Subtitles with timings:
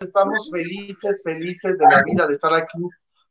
[0.00, 2.78] estamos felices, felices de la vida de estar aquí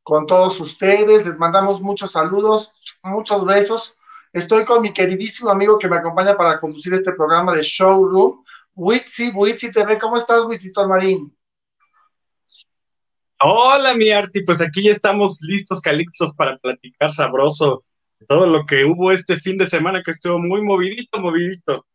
[0.03, 1.25] con todos ustedes.
[1.25, 2.69] Les mandamos muchos saludos,
[3.03, 3.95] muchos besos.
[4.31, 8.43] Estoy con mi queridísimo amigo que me acompaña para conducir este programa de Showroom,
[8.75, 9.97] Witsi, Witsi TV.
[9.97, 11.35] ¿Cómo estás, Witsi Marín?
[13.41, 14.43] Hola, mi Arti.
[14.43, 17.83] Pues aquí ya estamos listos, calixtos, para platicar sabroso
[18.27, 21.87] todo lo que hubo este fin de semana que estuvo muy movidito, movidito.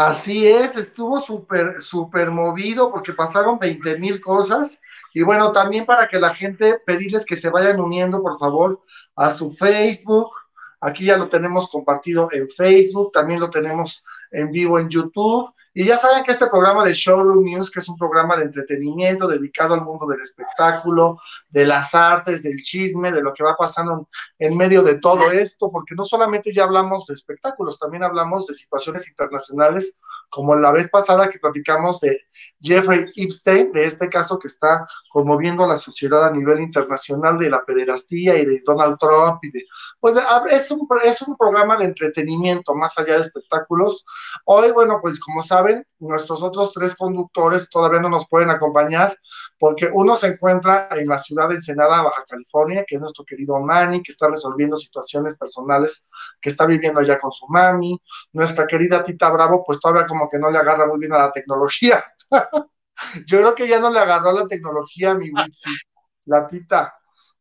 [0.00, 4.80] Así es, estuvo súper, súper movido porque pasaron 20 mil cosas.
[5.12, 8.80] Y bueno, también para que la gente, pedirles que se vayan uniendo, por favor,
[9.16, 10.30] a su Facebook.
[10.80, 15.52] Aquí ya lo tenemos compartido en Facebook, también lo tenemos en vivo en YouTube.
[15.78, 19.28] Y ya saben que este programa de Showroom News, que es un programa de entretenimiento
[19.28, 24.08] dedicado al mundo del espectáculo, de las artes, del chisme, de lo que va pasando
[24.40, 28.54] en medio de todo esto, porque no solamente ya hablamos de espectáculos, también hablamos de
[28.54, 29.96] situaciones internacionales,
[30.30, 32.22] como la vez pasada que platicamos de
[32.60, 37.50] Jeffrey Epstein, de este caso que está conmoviendo a la sociedad a nivel internacional de
[37.50, 39.40] la pederastía y de Donald Trump
[40.00, 40.16] pues
[40.50, 44.04] es un, es un programa de entretenimiento más allá de espectáculos.
[44.44, 49.16] Hoy, bueno, pues como saben, nuestros otros tres conductores todavía no nos pueden acompañar
[49.58, 53.58] porque uno se encuentra en la ciudad de Ensenada, Baja California, que es nuestro querido
[53.58, 56.08] Manny, que está resolviendo situaciones personales
[56.40, 58.00] que está viviendo allá con su mami.
[58.32, 61.32] Nuestra querida Tita Bravo, pues todavía como que no le agarra muy bien a la
[61.32, 62.04] tecnología.
[63.26, 65.70] Yo creo que ya no le agarró la tecnología a mi Witsi,
[66.26, 66.94] la Tita.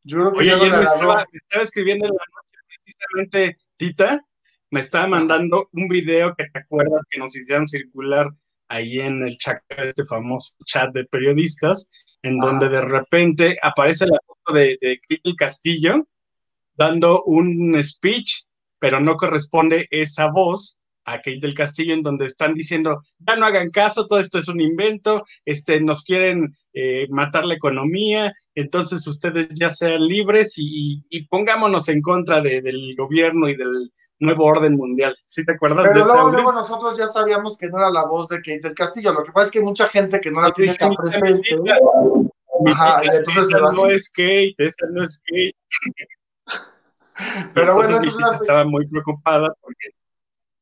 [0.04, 1.20] Yo creo que ya no le agarró.
[1.32, 4.24] Estaba, escribiendo en la noche precisamente Tita
[4.70, 8.30] me estaba mandando un video que te acuerdas que nos hicieron circular
[8.68, 11.90] ahí en el chat, este famoso chat de periodistas,
[12.22, 16.06] en donde de repente aparece la foto de, de Castillo
[16.76, 18.44] dando un speech,
[18.78, 20.77] pero no corresponde esa voz
[21.08, 24.50] a Kate del Castillo, en donde están diciendo, ya no hagan caso, todo esto es
[24.50, 31.02] un invento, este, nos quieren eh, matar la economía, entonces ustedes ya sean libres y,
[31.30, 35.16] pongámonos en contra del gobierno y del nuevo orden mundial.
[35.24, 38.28] ¿Sí te acuerdas Pero de luego, luego nosotros ya sabíamos que no era la voz
[38.28, 39.14] de Kate del Castillo.
[39.14, 41.56] Lo que pasa es que hay mucha gente que no la tiene tan presente.
[42.66, 45.56] Ajá, y entonces esa no es Kate, esa no es Kate.
[47.54, 48.32] Pero bueno, eso es una...
[48.32, 49.90] estaba muy preocupada porque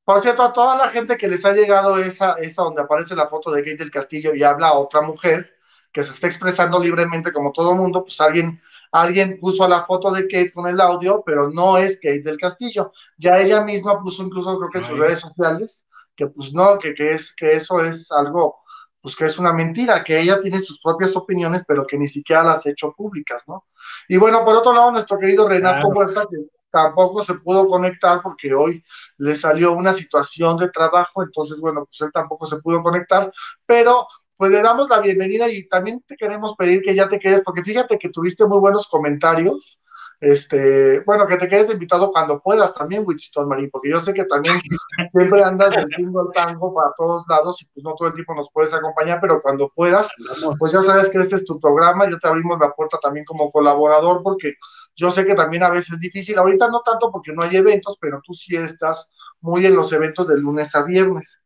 [0.05, 3.27] por cierto, a toda la gente que les ha llegado esa, esa donde aparece la
[3.27, 5.53] foto de Kate del Castillo y habla otra mujer
[5.91, 8.61] que se está expresando libremente como todo mundo, pues alguien
[8.91, 12.93] alguien puso la foto de Kate con el audio, pero no es Kate del Castillo.
[13.17, 15.85] Ya ella misma puso incluso creo que en sus redes sociales
[16.16, 18.57] que pues no, que, que, es, que eso es algo,
[19.01, 22.43] pues que es una mentira, que ella tiene sus propias opiniones, pero que ni siquiera
[22.43, 23.66] las ha hecho públicas, ¿no?
[24.07, 26.37] Y bueno, por otro lado, nuestro querido Renato Huerta, que
[26.75, 28.84] tampoco se pudo conectar porque hoy
[29.18, 33.31] le salió una situación de trabajo, entonces, bueno, pues él tampoco se pudo conectar,
[33.66, 34.06] pero
[34.36, 37.64] pues le damos la bienvenida y también te queremos pedir que ya te quedes, porque
[37.64, 39.80] fíjate que tuviste muy buenos comentarios.
[40.20, 44.24] Este, bueno, que te quedes invitado cuando puedas también, Wichito Marín, porque yo sé que
[44.26, 44.56] también
[45.12, 48.50] siempre andas del al tango para todos lados y pues no todo el tiempo nos
[48.52, 50.09] puedes acompañar, pero cuando puedas,
[50.58, 53.52] pues ya sabes que este es tu programa, yo te abrimos la puerta también como
[53.52, 54.53] colaborador, porque
[54.96, 57.97] yo sé que también a veces es difícil, ahorita no tanto porque no hay eventos,
[58.00, 59.09] pero tú sí estás
[59.42, 61.42] muy en los eventos de lunes a viernes.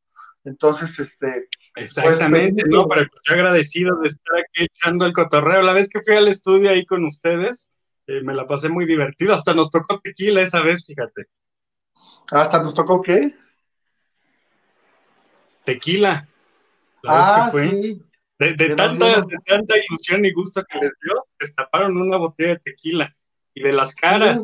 [0.46, 5.62] Entonces, este, Exactamente, no, pero estoy agradecido de estar aquí echando el cotorreo.
[5.62, 7.72] La vez que fui al estudio ahí con ustedes,
[8.09, 9.35] eh, me la pasé muy divertido.
[9.35, 11.27] Hasta nos tocó tequila esa vez, fíjate.
[12.31, 13.35] ¿Hasta nos tocó qué?
[15.63, 16.27] Tequila.
[17.03, 17.69] La vez que ah, fue.
[17.69, 18.03] Sí.
[18.39, 23.15] De, tanta, de tanta ilusión y gusto que les dio, destaparon una botella de tequila
[23.53, 24.39] y de las caras.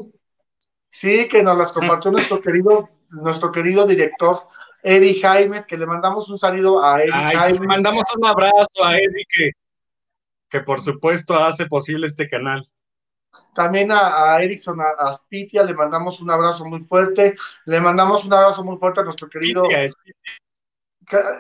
[0.89, 4.43] Sí, que nos las compartió nuestro querido, nuestro querido director
[4.83, 9.25] Eddie Jaimes, que le mandamos un saludo a Eddie Ay, mandamos un abrazo a Eddie,
[9.27, 9.51] que,
[10.49, 12.61] que por supuesto hace posible este canal.
[13.53, 17.35] También a, a Erickson Aspitia le mandamos un abrazo muy fuerte.
[17.65, 19.63] Le mandamos un abrazo muy fuerte a nuestro querido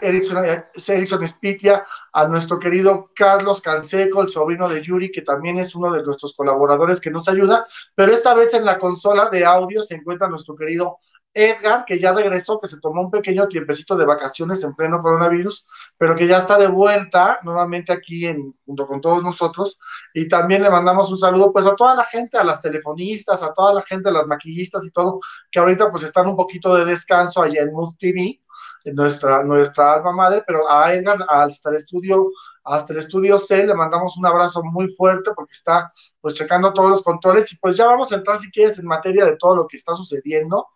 [0.01, 5.75] Erickson, Erickson Spitia, a nuestro querido Carlos Canseco, el sobrino de Yuri, que también es
[5.75, 7.65] uno de nuestros colaboradores que nos ayuda.
[7.95, 10.99] Pero esta vez en la consola de audio se encuentra nuestro querido
[11.37, 15.65] Edgar, que ya regresó, que se tomó un pequeño tiempecito de vacaciones en pleno coronavirus,
[15.97, 18.25] pero que ya está de vuelta nuevamente aquí
[18.65, 19.77] junto con todos nosotros.
[20.13, 23.53] Y también le mandamos un saludo pues a toda la gente, a las telefonistas, a
[23.53, 25.19] toda la gente, a las maquillistas y todo,
[25.51, 28.41] que ahorita pues están un poquito de descanso allá en Mood TV,
[28.85, 32.29] en nuestra, nuestra alma madre, pero a Edgar, hasta el estudio
[32.67, 36.89] hasta el estudio C, le mandamos un abrazo muy fuerte porque está pues checando todos
[36.89, 39.67] los controles y pues ya vamos a entrar si quieres en materia de todo lo
[39.67, 40.69] que está sucediendo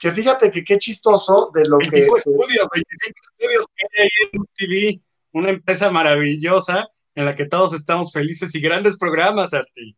[0.00, 1.98] que fíjate que qué chistoso de lo que...
[1.98, 5.00] estudios, 25 estudios que hay ahí en TV,
[5.32, 9.94] una empresa maravillosa en la que todos estamos felices y grandes programas, Arti.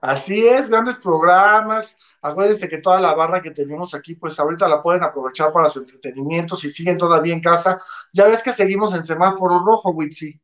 [0.00, 1.98] Así es, grandes programas.
[2.22, 5.80] Acuérdense que toda la barra que tenemos aquí, pues ahorita la pueden aprovechar para su
[5.80, 7.78] entretenimiento si siguen todavía en casa.
[8.12, 10.40] Ya ves que seguimos en semáforo rojo, Witsi.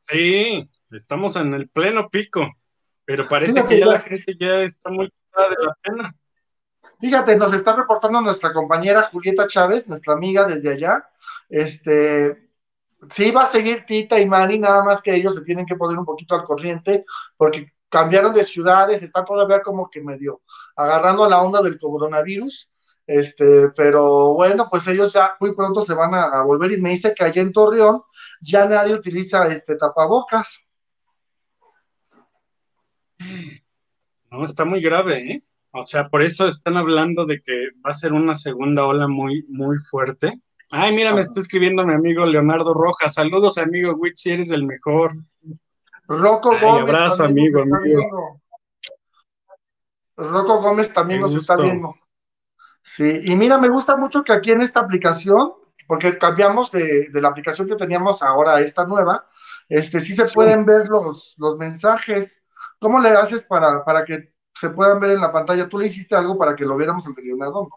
[0.00, 2.48] Sí, estamos en el pleno pico,
[3.04, 6.14] pero parece que ya, la gente ya está muy de la pena.
[7.00, 11.08] Fíjate, nos está reportando nuestra compañera Julieta Chávez, nuestra amiga desde allá.
[11.48, 12.50] Este,
[13.10, 15.98] sí va a seguir Tita y Mani, nada más que ellos se tienen que poner
[15.98, 17.04] un poquito al corriente,
[17.36, 20.42] porque cambiaron de ciudades, están todavía como que medio
[20.76, 22.70] agarrando la onda del coronavirus,
[23.06, 27.14] este, pero bueno, pues ellos ya muy pronto se van a, volver y me dice
[27.14, 28.02] que allá en Torreón
[28.40, 30.66] ya nadie utiliza este tapabocas.
[34.30, 35.42] No, está muy grave, ¿eh?
[35.76, 39.44] O sea, por eso están hablando de que va a ser una segunda ola muy,
[39.48, 40.32] muy fuerte.
[40.70, 43.14] Ay, mira, me está escribiendo mi amigo Leonardo Rojas.
[43.14, 45.16] Saludos, amigo si eres el mejor.
[46.06, 46.82] Rocco Gómez.
[46.82, 48.40] abrazo, amigo, amigo.
[50.16, 51.96] Rocco Gómez también nos está viendo.
[52.84, 55.54] Sí, y mira, me gusta mucho que aquí en esta aplicación,
[55.88, 59.28] porque cambiamos de, la aplicación que teníamos ahora a esta nueva,
[59.68, 62.44] este, sí se pueden ver los, los mensajes.
[62.78, 65.68] ¿Cómo le haces para, para que se puedan ver en la pantalla?
[65.68, 67.68] Tú le hiciste algo para que lo viéramos en video, ¿no?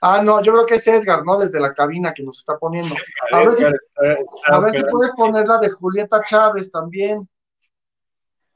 [0.00, 1.38] Ah, no, yo creo que es Edgar, ¿no?
[1.38, 2.94] Desde la cabina que nos está poniendo.
[3.32, 7.28] A ver, si, a ver si puedes poner la de Julieta Chávez también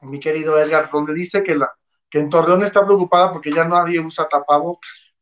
[0.01, 1.69] mi querido Edgar, donde dice que, la,
[2.09, 5.13] que en Torreón está preocupada porque ya nadie usa tapabocas.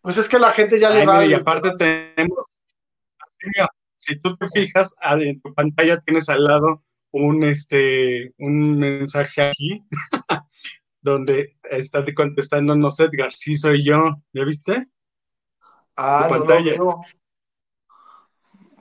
[0.00, 1.24] Pues es que la gente ya le va.
[1.24, 2.46] y aparte tenemos,
[3.94, 6.82] si tú te fijas, ah, en tu pantalla tienes al lado
[7.12, 9.84] un, este, un mensaje aquí,
[11.02, 14.88] donde está contestándonos Edgar, sí soy yo, ¿ya viste?
[15.96, 16.76] Ah, tu pantalla.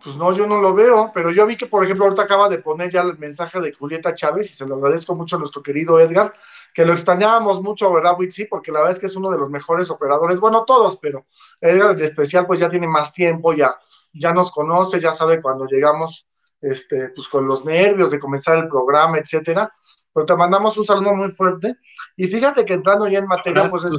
[0.03, 2.57] Pues no, yo no lo veo, pero yo vi que, por ejemplo, ahorita acaba de
[2.57, 5.99] poner ya el mensaje de Julieta Chávez y se lo agradezco mucho a nuestro querido
[5.99, 6.33] Edgar,
[6.73, 8.45] que lo extrañábamos mucho, ¿verdad, Witsi?
[8.45, 11.27] Porque la verdad es que es uno de los mejores operadores, bueno, todos, pero
[11.59, 13.77] Edgar en especial, pues ya tiene más tiempo, ya,
[14.11, 16.27] ya nos conoce, ya sabe cuando llegamos,
[16.61, 19.71] este, pues con los nervios de comenzar el programa, etcétera.
[20.13, 21.75] Pero te mandamos un saludo muy fuerte.
[22.15, 23.97] Y fíjate que entrando ya en materia, pues es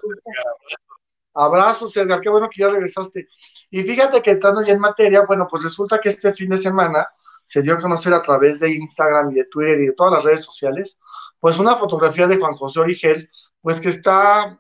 [1.35, 3.27] Abrazos, Edgar, qué bueno que ya regresaste.
[3.71, 7.09] Y fíjate que entrando ya en materia, bueno, pues resulta que este fin de semana
[7.47, 10.25] se dio a conocer a través de Instagram y de Twitter y de todas las
[10.25, 10.99] redes sociales,
[11.41, 13.31] pues una fotografía de Juan José Origel,
[13.61, 14.59] pues que está,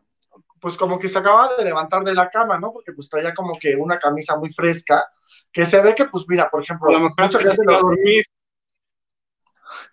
[0.61, 2.73] pues como que se acaba de levantar de la cama, ¿no?
[2.73, 5.05] Porque pues traía como que una camisa muy fresca,
[5.53, 8.25] que se ve que, pues mira, por ejemplo, a lo mejor a dormir.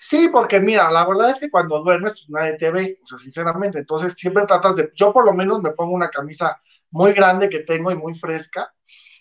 [0.01, 3.17] Sí, porque mira, la verdad es que cuando duermes, pues nadie te ve, o sea,
[3.17, 6.61] sinceramente, entonces siempre tratas de, yo por lo menos me pongo una camisa
[6.91, 8.73] muy grande que tengo y muy fresca,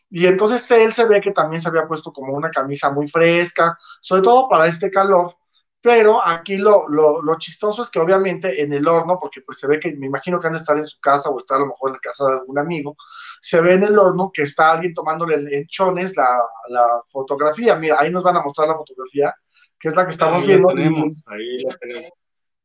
[0.08, 3.76] y entonces él se ve que también se había puesto como una camisa muy fresca,
[4.00, 5.36] sobre todo para este calor,
[5.80, 9.66] pero aquí lo, lo, lo, chistoso es que obviamente en el horno, porque pues se
[9.66, 11.66] ve que me imagino que han de estar en su casa o está a lo
[11.66, 12.96] mejor en la casa de algún amigo,
[13.42, 16.28] se ve en el horno que está alguien tomándole en chones la,
[16.68, 17.74] la fotografía.
[17.76, 19.34] Mira, ahí nos van a mostrar la fotografía
[19.78, 20.68] que es la que estamos viendo.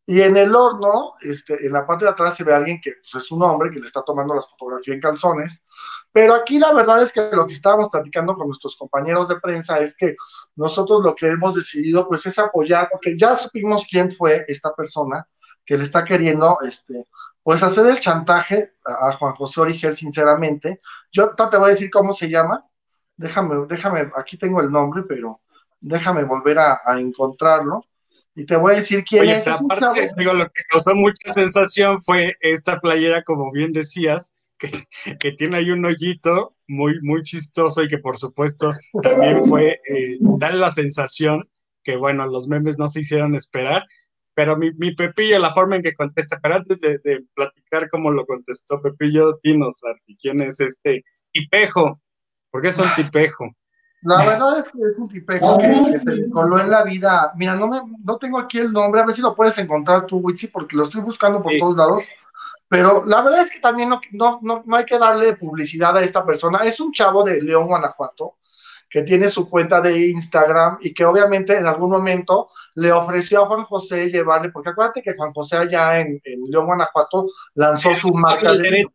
[0.06, 2.92] Y en el horno, este, en la parte de atrás se ve a alguien que
[2.92, 5.64] pues, es un hombre que le está tomando las fotografías en calzones.
[6.12, 9.80] Pero aquí la verdad es que lo que estábamos platicando con nuestros compañeros de prensa
[9.80, 10.16] es que
[10.56, 15.26] nosotros lo que hemos decidido pues es apoyar, porque ya supimos quién fue esta persona
[15.66, 17.08] que le está queriendo este,
[17.42, 20.82] pues hacer el chantaje a, Juan José Origel, sinceramente.
[21.12, 22.66] Yo te voy a decir cómo se llama.
[23.16, 25.40] Déjame, déjame, aquí tengo el nombre, pero
[25.84, 27.86] déjame volver a, encontrarlo.
[28.36, 29.48] Y te voy a decir quién es.
[29.48, 34.72] Aparte, digo, lo que causó mucha sensación fue esta playera, como bien decías, que,
[35.20, 38.72] que, tiene ahí un hoyito muy, muy chistoso y que por supuesto
[39.04, 41.48] también fue, eh, dar la sensación
[41.84, 43.86] que, bueno, los memes no se hicieron esperar,
[44.34, 47.00] pero mi, mi Pepillo, la forma en que contesta, pero antes de,
[47.36, 49.82] platicar cómo lo contestó Pepillo, dinos,
[50.20, 52.02] ¿quién es este tipejo?
[52.50, 53.54] ¿Por qué es un tipejo?
[54.04, 57.32] La verdad es que es un tipejo que, se coló en la vida.
[57.36, 60.18] Mira, no, me, no tengo aquí el nombre, a ver si lo puedes encontrar tú,
[60.18, 62.04] Witsi, porque lo estoy buscando por todos lados.
[62.68, 66.26] Pero la verdad es que también no, no, no, hay que darle publicidad a esta
[66.26, 66.66] persona.
[66.66, 68.36] Es un chavo de León, Guanajuato,
[68.90, 73.48] que tiene su cuenta de Instagram y que obviamente en algún momento le ofreció a
[73.48, 78.14] Juan José llevarle, porque acuérdate que Juan José allá en, en León, Guanajuato, lanzó su
[78.14, 78.86] marca de...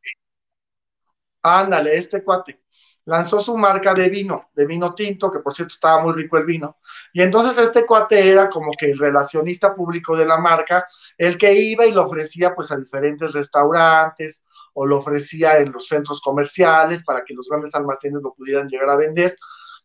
[1.43, 2.61] Ándale, este cuate
[3.09, 6.45] lanzó su marca de vino, de vino tinto, que por cierto estaba muy rico el
[6.45, 6.77] vino.
[7.15, 10.87] Y entonces este cuate era como que el relacionista público de la marca,
[11.17, 15.89] el que iba y lo ofrecía pues a diferentes restaurantes o lo ofrecía en los
[15.89, 19.39] centros comerciales para que los grandes almacenes lo pudieran llegar a vender.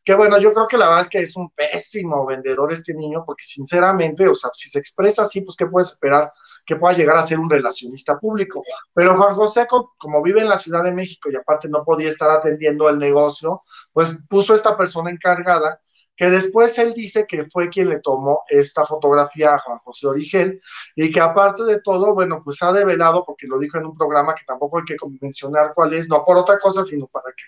[0.03, 3.24] que bueno, yo creo que la verdad es que es un pésimo vendedor este niño,
[3.25, 6.34] porque sinceramente, o sea, si se expresa así, pues ¿qué puedes esperar?
[6.65, 8.63] Que pueda llegar a ser un relacionista público.
[8.93, 9.67] Pero Juan José,
[9.98, 13.63] como vive en la Ciudad de México y aparte no podía estar atendiendo el negocio,
[13.91, 15.79] pues puso esta persona encargada
[16.15, 20.62] que después él dice que fue quien le tomó esta fotografía a Juan José Origel
[20.96, 24.36] y que aparte de todo, bueno, pues ha develado, porque lo dijo en un programa
[24.36, 27.43] que tampoco hay que mencionar cuál es, no por otra cosa, sino para que,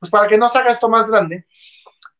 [0.00, 1.46] pues para que no se haga esto más grande,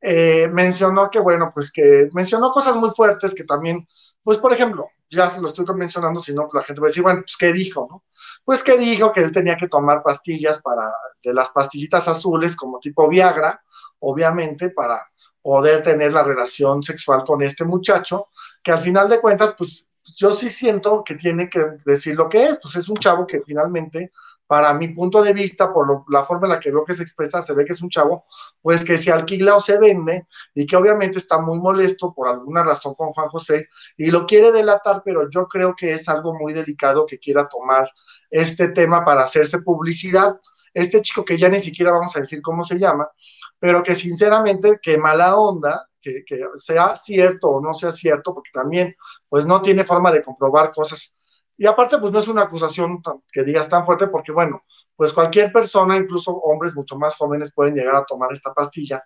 [0.00, 3.88] eh, mencionó que, bueno, pues que mencionó cosas muy fuertes que también,
[4.28, 7.20] pues por ejemplo, ya se lo estoy mencionando, si no, la gente va decir, bueno,
[7.22, 8.04] pues ¿qué dijo, no?
[8.44, 10.92] Pues que dijo que él tenía que tomar pastillas para,
[11.24, 13.62] de las pastillitas azules como tipo Viagra,
[14.00, 15.08] obviamente, para
[15.40, 18.28] poder tener la relación sexual con este muchacho,
[18.62, 22.42] que al final de cuentas, pues yo sí siento que tiene que decir lo que
[22.42, 24.12] es, pues es un chavo que finalmente,
[24.48, 27.42] para mi punto de vista, por la forma en la que veo que se expresa,
[27.42, 28.24] se ve que es un chavo,
[28.62, 32.64] pues que se alquila o se vende y que obviamente está muy molesto por alguna
[32.64, 36.54] razón con Juan José y lo quiere delatar, pero yo creo que es algo muy
[36.54, 37.90] delicado que quiera tomar
[38.30, 40.40] este tema para hacerse publicidad.
[40.72, 43.10] Este chico que ya ni siquiera vamos a decir cómo se llama,
[43.58, 46.24] pero que sinceramente, que mala onda, que,
[46.56, 48.96] sea cierto o no sea cierto, porque también,
[49.28, 51.14] pues no tiene forma de comprobar cosas.
[51.60, 54.62] Y aparte, pues no es una acusación que digas tan fuerte, porque bueno,
[54.94, 59.02] pues cualquier persona, incluso hombres mucho más jóvenes, pueden llegar a tomar esta pastilla,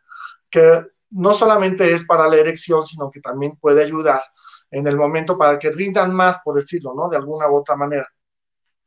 [0.51, 4.23] que no solamente es para la erección, sino que también puede ayudar
[4.71, 7.09] en el momento para que rindan más, por decirlo, ¿no?
[7.09, 8.07] De alguna u otra manera.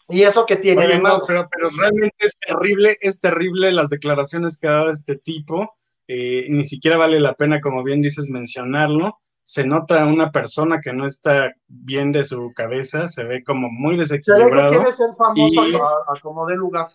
[0.08, 0.88] Y eso que tiene
[1.28, 5.76] pero, pero realmente es terrible, es terrible las declaraciones que ha dado este tipo.
[6.08, 9.18] Eh, ni siquiera vale la pena, como bien dices, mencionarlo.
[9.46, 13.96] Se nota una persona que no está bien de su cabeza, se ve como muy
[13.96, 14.72] desequilibrado.
[14.72, 16.88] quiere ser famoso y, a, como de lugar.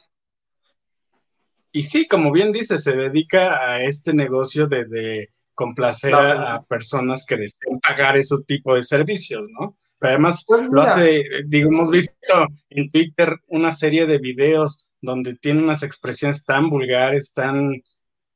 [1.70, 7.36] Y sí, como bien dices, se dedica a este negocio de, complacer a, personas que
[7.36, 9.76] desean pagar esos tipos de servicios, ¿no?
[10.00, 15.36] Pero además pues lo hace, digo, hemos visto en Twitter una serie de videos donde
[15.36, 17.82] tiene unas expresiones tan vulgares, tan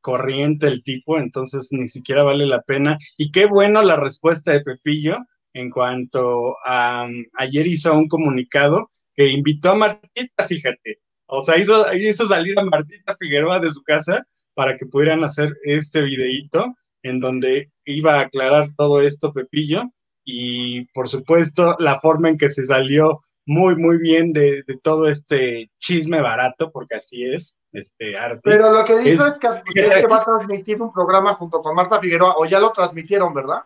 [0.05, 2.99] corriente el tipo, entonces ni siquiera vale la pena.
[3.17, 5.17] Y qué bueno la respuesta de Pepillo
[5.55, 7.09] en cuanto a
[7.39, 11.01] ayer hizo un comunicado que invitó a Martita, fíjate.
[11.25, 15.57] O sea, hizo, hizo salir a Martita Figueroa de su casa para que pudieran hacer
[15.63, 19.85] este videíto en donde iba a aclarar todo esto Pepillo
[20.23, 25.71] y por supuesto la forma en que se salió muy, muy bien de, todo este
[25.79, 28.41] chisme barato, porque así es, este arte.
[28.43, 32.37] Pero lo que dijo es, que, va a transmitir un programa junto con Marta Figueroa,
[32.39, 33.65] o ya lo transmitieron, ¿verdad?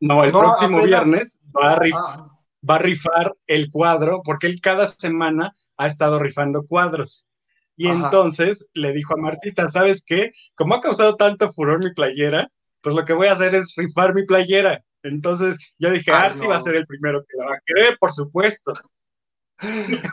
[0.00, 2.38] No, el próximo viernes va a, ah.
[2.68, 7.28] va a rifar el cuadro, porque él cada semana ha estado rifando cuadros.
[7.76, 10.32] Y entonces le dijo a Martita, ¿sabes qué?
[10.56, 12.48] Como ha causado tanto furor mi playera,
[12.80, 14.82] pues lo que voy a hacer es rifar mi playera.
[15.02, 18.12] Entonces yo dije, Arti va a ser el primero que la va a querer, por
[18.12, 18.72] supuesto.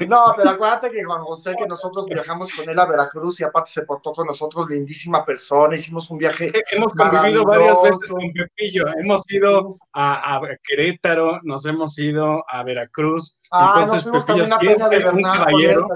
[0.08, 3.72] No, pero acuérdate que Juan José, que nosotros viajamos con él a Veracruz y aparte
[3.72, 6.52] se portó con nosotros, lindísima persona, hicimos un viaje.
[6.72, 13.40] hemos convivido varias veces con Pepillo, hemos ido a, Querétaro, nos hemos ido a Veracruz.
[13.52, 15.88] Ah, entonces Pepillo siempre un caballero.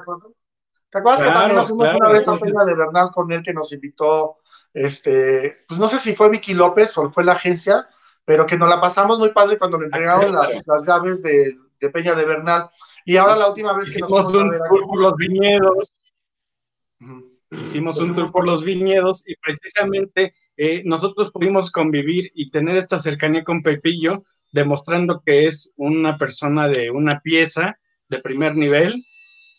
[0.92, 3.54] ¿Te acuerdas que también nos fuimos una vez a Peña de Bernal con él que
[3.54, 4.38] nos invitó
[4.74, 7.88] este, pues no sé si fue Vicky López o fue la agencia,
[8.26, 11.58] pero que nos la pasamos muy padre cuando le entregaron las, llaves de,
[11.92, 12.70] Peña de Bernal.
[13.10, 16.02] Y ahora la última vez que nos Hicimos un tour por los viñedos.
[17.50, 23.00] Hicimos un tour por los viñedos y precisamente eh, nosotros pudimos convivir y tener esta
[23.00, 29.04] cercanía con Pepillo, demostrando que es una persona de una pieza de primer nivel.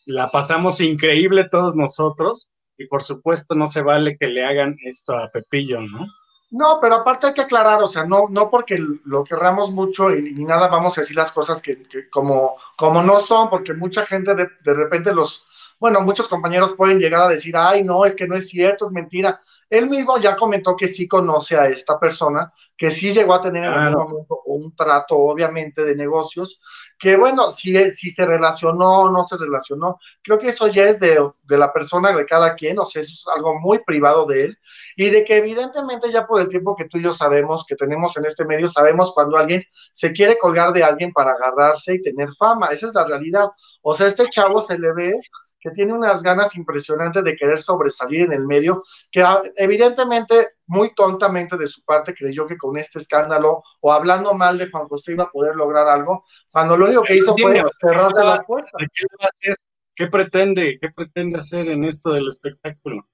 [0.07, 5.13] La pasamos increíble todos nosotros y por supuesto no se vale que le hagan esto
[5.17, 6.07] a Pepillo, ¿no?
[6.51, 10.33] No, pero aparte hay que aclarar, o sea, no, no porque lo querramos mucho y,
[10.45, 14.49] nada vamos a decir las cosas que, como, como no son, porque mucha gente de,
[14.65, 15.47] de repente los,
[15.81, 18.93] bueno, muchos compañeros pueden llegar a decir, ay, no, es que no es cierto, es
[18.93, 19.41] mentira.
[19.71, 23.65] Él mismo ya comentó que sí conoce a esta persona, que sí llegó a tener
[23.65, 26.61] en algún momento un trato, obviamente, de negocios,
[26.99, 31.01] que bueno, si, si se relacionó o no se relacionó, creo que eso ya es
[31.01, 34.45] de, de, la persona de cada quien, o sea, eso es algo muy privado de
[34.45, 34.59] él,
[34.97, 38.15] y de que evidentemente ya por el tiempo que tú y yo sabemos, que tenemos
[38.19, 42.29] en este medio, sabemos cuando alguien se quiere colgar de alguien para agarrarse y tener
[42.35, 43.49] fama, esa es la realidad.
[43.83, 45.21] O sea, este chavo se le ve
[45.61, 50.95] que tiene unas ganas impresionantes de querer sobresalir en el medio, que ah, evidentemente muy
[50.95, 55.13] tontamente de su parte creyó que con este escándalo o hablando mal de Juan José
[55.13, 58.73] iba a poder lograr algo, cuando lo único que hizo fue cerrarse las puertas.
[59.95, 60.79] ¿Qué, pretende?
[60.81, 63.07] ¿Qué pretende hacer en esto del espectáculo?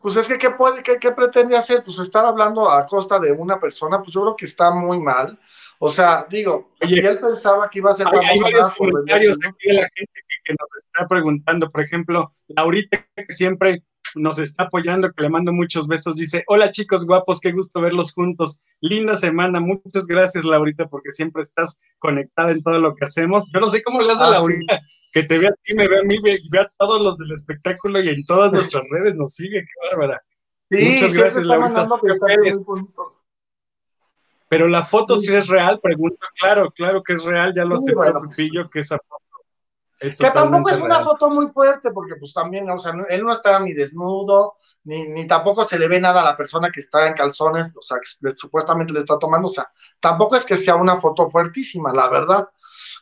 [0.00, 1.82] pues es que ¿qué, puede, qué, qué pretende hacer?
[1.82, 5.38] Pues estar hablando a costa de una persona, pues yo creo que está muy mal.
[5.78, 8.28] O sea, digo, si él pensaba que iba a ser famoso.
[8.28, 11.68] Hay, varios comentarios aquí de la gente que, que, nos está preguntando.
[11.68, 13.82] Por ejemplo, Laurita, que siempre
[14.14, 18.12] nos está apoyando, que le mando muchos besos, dice, hola chicos guapos, qué gusto verlos
[18.12, 23.50] juntos, linda semana, muchas gracias Laurita, porque siempre estás conectada en todo lo que hacemos.
[23.52, 24.80] Yo no sé cómo le hace a ah, Laurita,
[25.12, 27.32] que te vea a ti, me vea a mí, ve, ve a todos los del
[27.32, 30.22] espectáculo y en todas nuestras redes nos sigue, qué bárbara.
[30.70, 31.86] Sí, muchas gracias Laurita.
[34.48, 37.94] Pero la foto si es real, pregunto, claro, claro que es real, ya lo sé,
[37.94, 39.26] bueno, Pupillo, que esa foto
[39.98, 43.60] que tampoco es una foto muy fuerte, porque pues también, o sea, él no estaba
[43.60, 47.14] ni desnudo, ni, ni, tampoco se le ve nada a la persona que está en
[47.14, 51.00] calzones, o sea, que supuestamente le está tomando, o sea, tampoco es que sea una
[51.00, 52.48] foto fuertísima, la verdad.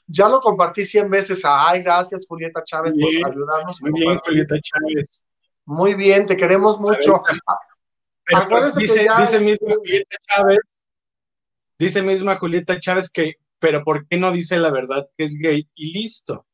[0.07, 3.81] Ya lo compartí 100 veces, ay, gracias Julieta Chávez por ayudarnos.
[3.83, 5.25] Muy bien, Julieta Chávez.
[5.65, 7.23] Muy bien, te queremos mucho.
[8.77, 10.84] dice, dice misma Julieta Chávez,
[11.79, 15.69] dice misma Julieta Chávez que, pero ¿por qué no dice la verdad que es gay
[15.75, 16.47] y listo?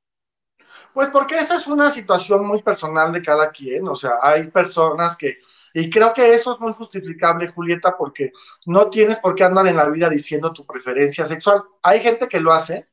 [0.93, 5.17] Pues porque esa es una situación muy personal de cada quien, o sea, hay personas
[5.17, 5.39] que,
[5.73, 8.33] y creo que eso es muy justificable, Julieta, porque
[8.67, 11.63] no tienes por qué andar en la vida diciendo tu preferencia sexual.
[11.83, 12.89] Hay gente que lo hace,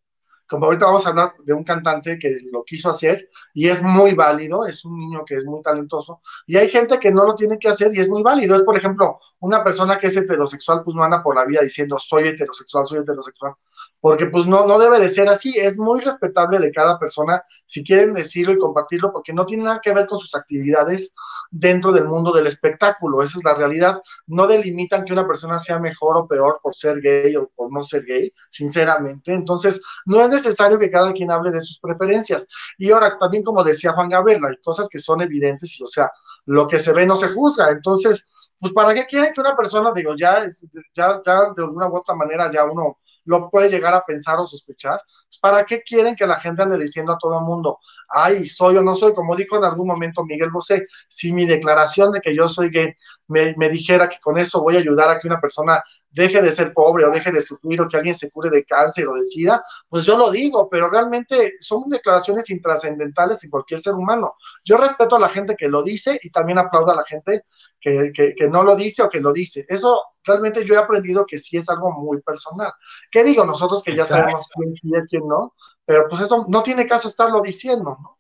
[0.49, 4.13] como ahorita vamos a hablar de un cantante que lo quiso hacer y es muy
[4.13, 7.59] válido, es un niño que es muy talentoso, y hay gente que no lo tiene
[7.59, 8.55] que hacer y es muy válido.
[8.55, 11.97] Es, por ejemplo, una persona que es heterosexual, pues no anda por la vida diciendo
[11.99, 13.53] soy heterosexual, soy heterosexual
[13.99, 17.83] porque pues no, no debe de ser así, es muy respetable de cada persona si
[17.83, 21.13] quieren decirlo y compartirlo, porque no tiene nada que ver con sus actividades
[21.49, 25.79] dentro del mundo del espectáculo, esa es la realidad, no delimitan que una persona sea
[25.79, 30.29] mejor o peor por ser gay o por no ser gay, sinceramente, entonces no es
[30.29, 34.45] necesario que cada quien hable de sus preferencias, y ahora también como decía Juan Gabriel,
[34.45, 36.11] hay cosas que son evidentes y o sea,
[36.45, 38.25] lo que se ve no se juzga, entonces,
[38.59, 40.45] pues para qué quieren que una persona, digo, ya,
[40.93, 44.47] ya, ya de alguna u otra manera ya uno lo puede llegar a pensar o
[44.47, 44.99] sospechar.
[45.29, 48.77] Pues, ¿Para qué quieren que la gente ande diciendo a todo el mundo, ay, soy
[48.77, 49.13] o no soy?
[49.13, 52.93] Como dijo en algún momento Miguel Bosé, si mi declaración de que yo soy gay
[53.27, 56.49] me, me dijera que con eso voy a ayudar a que una persona deje de
[56.49, 59.23] ser pobre o deje de sufrir o que alguien se cure de cáncer o de
[59.23, 64.33] sida, pues yo lo digo, pero realmente son declaraciones intrascendentales en cualquier ser humano.
[64.65, 67.43] Yo respeto a la gente que lo dice y también aplaudo a la gente
[67.79, 69.65] que, que, no lo dice o que lo dice.
[69.69, 72.73] Eso realmente yo he aprendido que sí es algo muy personal.
[73.11, 73.45] ¿Qué digo?
[73.45, 77.07] Nosotros que ya sabemos quién sí y quién no, pero pues eso no tiene caso
[77.07, 78.17] estarlo diciendo, ¿no?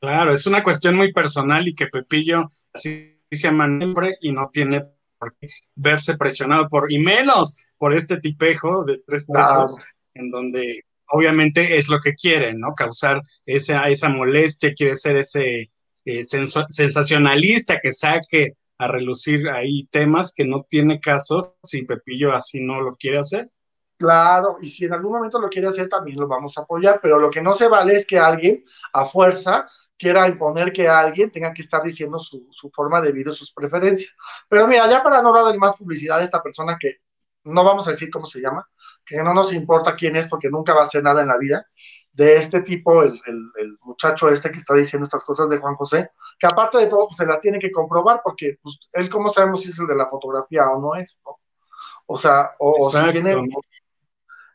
[0.00, 3.68] Claro, es una cuestión muy personal y que Pepillo así se llama
[4.20, 4.84] y no tiene
[5.16, 9.76] por qué verse presionado por, y menos por este tipejo de tres pesos,
[10.14, 12.74] en donde obviamente es lo que quiere, ¿no?
[12.74, 15.70] Causar esa, esa molestia, quiere ser ese
[16.04, 22.60] eh, sensacionalista que saque a relucir ahí temas que no tiene caso si Pepillo así
[22.60, 23.50] no lo quiere hacer.
[24.02, 27.20] Claro, y si en algún momento lo quiere hacer, también lo vamos a apoyar, pero
[27.20, 31.54] lo que no se vale es que alguien a fuerza quiera imponer que alguien tenga
[31.54, 34.16] que estar diciendo su, su forma de vida, sus preferencias.
[34.48, 36.96] Pero mira, ya para no darle más publicidad a esta persona que
[37.44, 38.68] no vamos a decir cómo se llama,
[39.06, 41.64] que no nos importa quién es porque nunca va a hacer nada en la vida,
[42.12, 46.10] de este tipo, el, el, muchacho este que está diciendo estas cosas de Juan José,
[46.40, 49.62] que aparte de todo, pues se las tiene que comprobar, porque pues, él, ¿cómo sabemos
[49.62, 51.20] si es el de la fotografía o no es?
[52.06, 53.36] O sea, o, si tiene...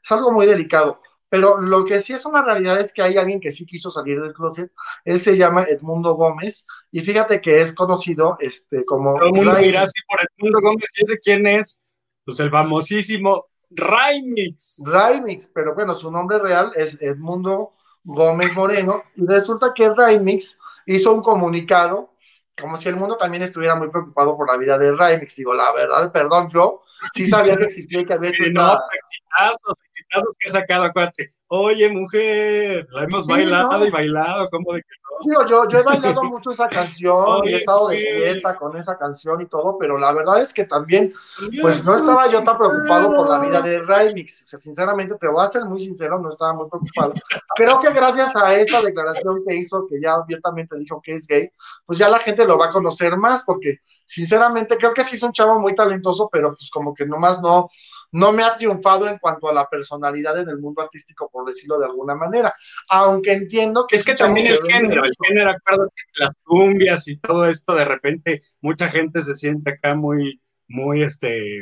[0.08, 1.02] Es algo muy delicado.
[1.28, 4.22] Pero lo que sí es una realidad es que hay alguien que sí quiso salir
[4.22, 4.72] del closet.
[5.04, 9.16] Él se llama Edmundo Gómez y fíjate que es conocido este, como.
[9.16, 11.82] Todo el mundo dirá así por Edmundo Gómez, ¿y quién es?
[12.24, 14.82] Pues el famosísimo Raimix.
[14.86, 17.74] Raimix, pero bueno, su nombre real es Edmundo
[18.06, 22.14] Gómez Moreno, y resulta que Raimix hizo un comunicado,
[22.58, 25.36] como si el mundo también estuviera muy preocupado por la vida de Raimix.
[25.36, 26.84] Digo, la verdad, perdón, yo
[27.14, 28.44] sí sabía que existía y que había hecho.
[28.52, 28.80] no,
[29.10, 31.34] exitazos, exitazos que ha sacado, acuérdate.
[31.50, 34.88] Oye, mujer, la hemos bailado y bailado, ¿cómo de que
[35.32, 35.48] no?
[35.48, 39.46] yo, yo he bailado mucho esa canción, he estado de fiesta con esa canción y
[39.46, 41.14] todo, pero la verdad es que también,
[41.62, 44.44] pues no estaba yo tan preocupado por la vida de Remix.
[44.44, 47.14] O sea, sinceramente, te voy a ser muy sincero, no estaba muy preocupado.
[47.56, 51.50] Creo que gracias a esta declaración que hizo, que ya abiertamente dijo que es gay,
[51.86, 55.24] pues ya la gente lo va a conocer más, porque sinceramente creo que sí es
[55.24, 57.70] un chavo muy talentoso, pero pues como que nomás no
[58.12, 61.80] no me ha triunfado en cuanto a la personalidad en el mundo artístico, por decirlo
[61.80, 62.54] de alguna manera.
[62.90, 63.98] Aunque entiendo que...
[63.98, 67.86] Es que también el género, el género, acuerdo que las cumbias y todo esto, de
[67.86, 71.62] repente mucha gente se siente acá muy, muy, este,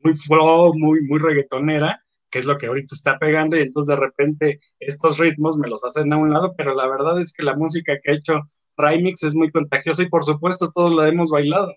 [0.00, 1.98] muy flow, muy, muy reggaetonera,
[2.30, 5.84] que es lo que ahorita está pegando, y entonces de repente estos ritmos me los
[5.84, 8.40] hacen a un lado, pero la verdad es que la música que ha hecho
[8.76, 11.72] Remix es muy contagiosa y por supuesto todos la hemos bailado.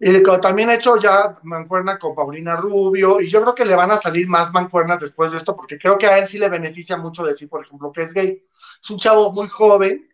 [0.00, 3.92] Y también he hecho ya mancuerna con Paulina Rubio, y yo creo que le van
[3.92, 6.96] a salir más mancuernas después de esto, porque creo que a él sí le beneficia
[6.96, 8.44] mucho decir, por ejemplo, que es gay.
[8.82, 10.08] Es un chavo muy joven,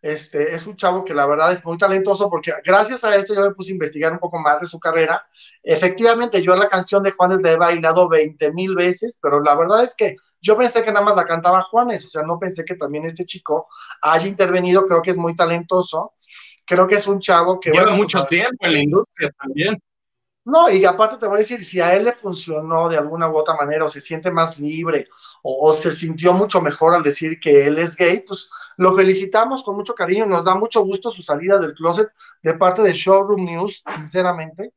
[0.00, 3.40] este, es un chavo que la verdad es muy talentoso, porque gracias a esto yo
[3.40, 5.26] me puse a investigar un poco más de su carrera.
[5.62, 9.82] Efectivamente, yo la canción de Juanes la he bailado 20 mil veces, pero la verdad
[9.82, 12.74] es que yo pensé que nada más la cantaba Juanes, o sea, no pensé que
[12.74, 13.68] también este chico
[14.02, 16.14] haya intervenido, creo que es muy talentoso
[16.64, 17.70] creo que es un chavo que...
[17.70, 19.78] Lleva mucho pues, tiempo en la industria también.
[20.44, 23.36] No, y aparte te voy a decir, si a él le funcionó de alguna u
[23.36, 25.08] otra manera, o se siente más libre,
[25.42, 29.76] o, se sintió mucho mejor al decir que él es gay, pues lo felicitamos con
[29.76, 32.08] mucho cariño, nos da mucho gusto su salida del closet
[32.42, 34.72] de parte de Showroom News, sinceramente.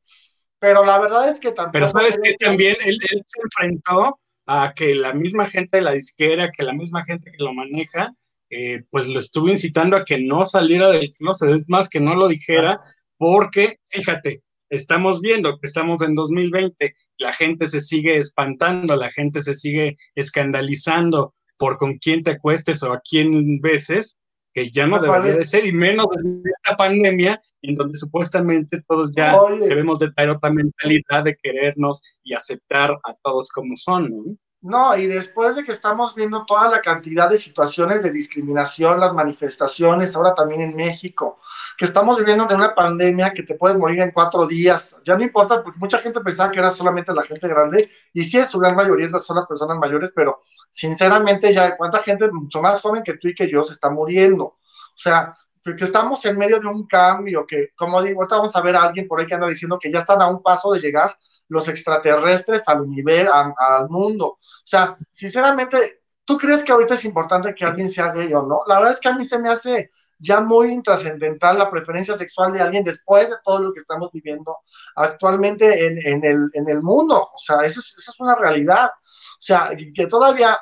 [0.58, 1.72] Pero la verdad es que también...
[1.72, 5.92] Pero sabes que también él, él se enfrentó a que la misma gente de la
[5.92, 8.14] disquera, que la misma gente que lo maneja,
[8.50, 12.14] eh, pues lo estuvo incitando a que no saliera del closet, es más que no
[12.14, 12.80] lo dijera,
[13.18, 19.42] porque fíjate, estamos viendo que estamos en 2020, la gente se sigue espantando, la gente
[19.42, 24.20] se sigue escandalizando por con quién te acuestes o a quién beses,
[24.52, 29.12] que ya no debería de ser, y menos en esta pandemia, en donde supuestamente todos
[29.14, 34.36] ya debemos de traer otra mentalidad de querernos y aceptar a todos como son, ¿no?
[34.66, 39.14] No, y después de que estamos viendo toda la cantidad de situaciones de discriminación, las
[39.14, 41.38] manifestaciones, ahora también en México,
[41.78, 45.22] que estamos viviendo de una pandemia que te puedes morir en cuatro días, ya no
[45.22, 48.58] importa, porque mucha gente pensaba que era solamente la gente grande, y sí es su
[48.58, 53.18] gran mayoría, son las personas mayores, pero sinceramente ya cuánta gente mucho más joven que
[53.18, 54.46] tú y que yo se está muriendo.
[54.46, 54.58] O
[54.96, 58.74] sea, que estamos en medio de un cambio, que como digo, ahorita vamos a ver
[58.74, 61.16] a alguien por ahí que anda diciendo que ya están a un paso de llegar
[61.48, 64.26] los extraterrestres al nivel, al mundo.
[64.26, 68.62] O sea, sinceramente, ¿tú crees que ahorita es importante que alguien sea gay o no?
[68.66, 72.52] La verdad es que a mí se me hace ya muy intrascendental la preferencia sexual
[72.52, 74.56] de alguien después de todo lo que estamos viviendo
[74.94, 77.30] actualmente en, el, en el, mundo.
[77.32, 78.86] O sea, eso es, eso es una realidad.
[78.86, 80.58] O sea, que todavía,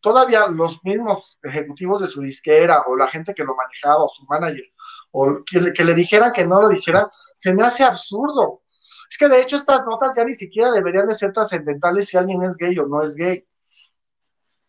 [0.00, 4.24] todavía los mismos ejecutivos de su disquera o la gente que lo manejaba o su
[4.26, 4.64] manager
[5.10, 8.62] o que, que le dijeran que no lo dijera, se me hace absurdo.
[9.14, 12.42] Es que de hecho estas notas ya ni siquiera deberían de ser trascendentales si alguien
[12.42, 13.44] es gay o no es gay.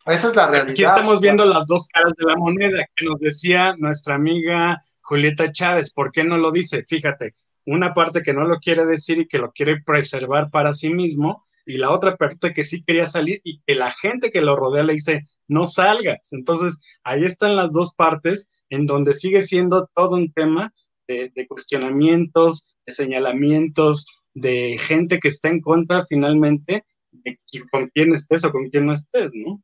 [0.05, 0.69] Esa es la realidad.
[0.69, 5.51] Aquí estamos viendo las dos caras de la moneda que nos decía nuestra amiga Julieta
[5.51, 5.91] Chávez.
[5.91, 6.83] ¿Por qué no lo dice?
[6.83, 7.33] Fíjate,
[7.65, 11.43] una parte que no lo quiere decir y que lo quiere preservar para sí mismo,
[11.65, 14.83] y la otra parte que sí quería salir y que la gente que lo rodea
[14.83, 16.33] le dice, no salgas.
[16.33, 20.71] Entonces, ahí están las dos partes en donde sigue siendo todo un tema
[21.07, 27.37] de, de cuestionamientos, de señalamientos, de gente que está en contra finalmente de
[27.71, 29.61] con quién estés o con quién no estés, ¿no?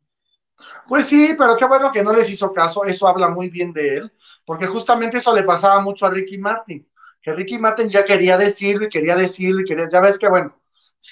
[0.87, 3.97] Pues sí, pero qué bueno que no les hizo caso, eso habla muy bien de
[3.97, 4.11] él,
[4.45, 6.87] porque justamente eso le pasaba mucho a Ricky Martin,
[7.21, 10.55] que Ricky Martin ya quería decirlo y quería decirlo y quería, ya ves que bueno,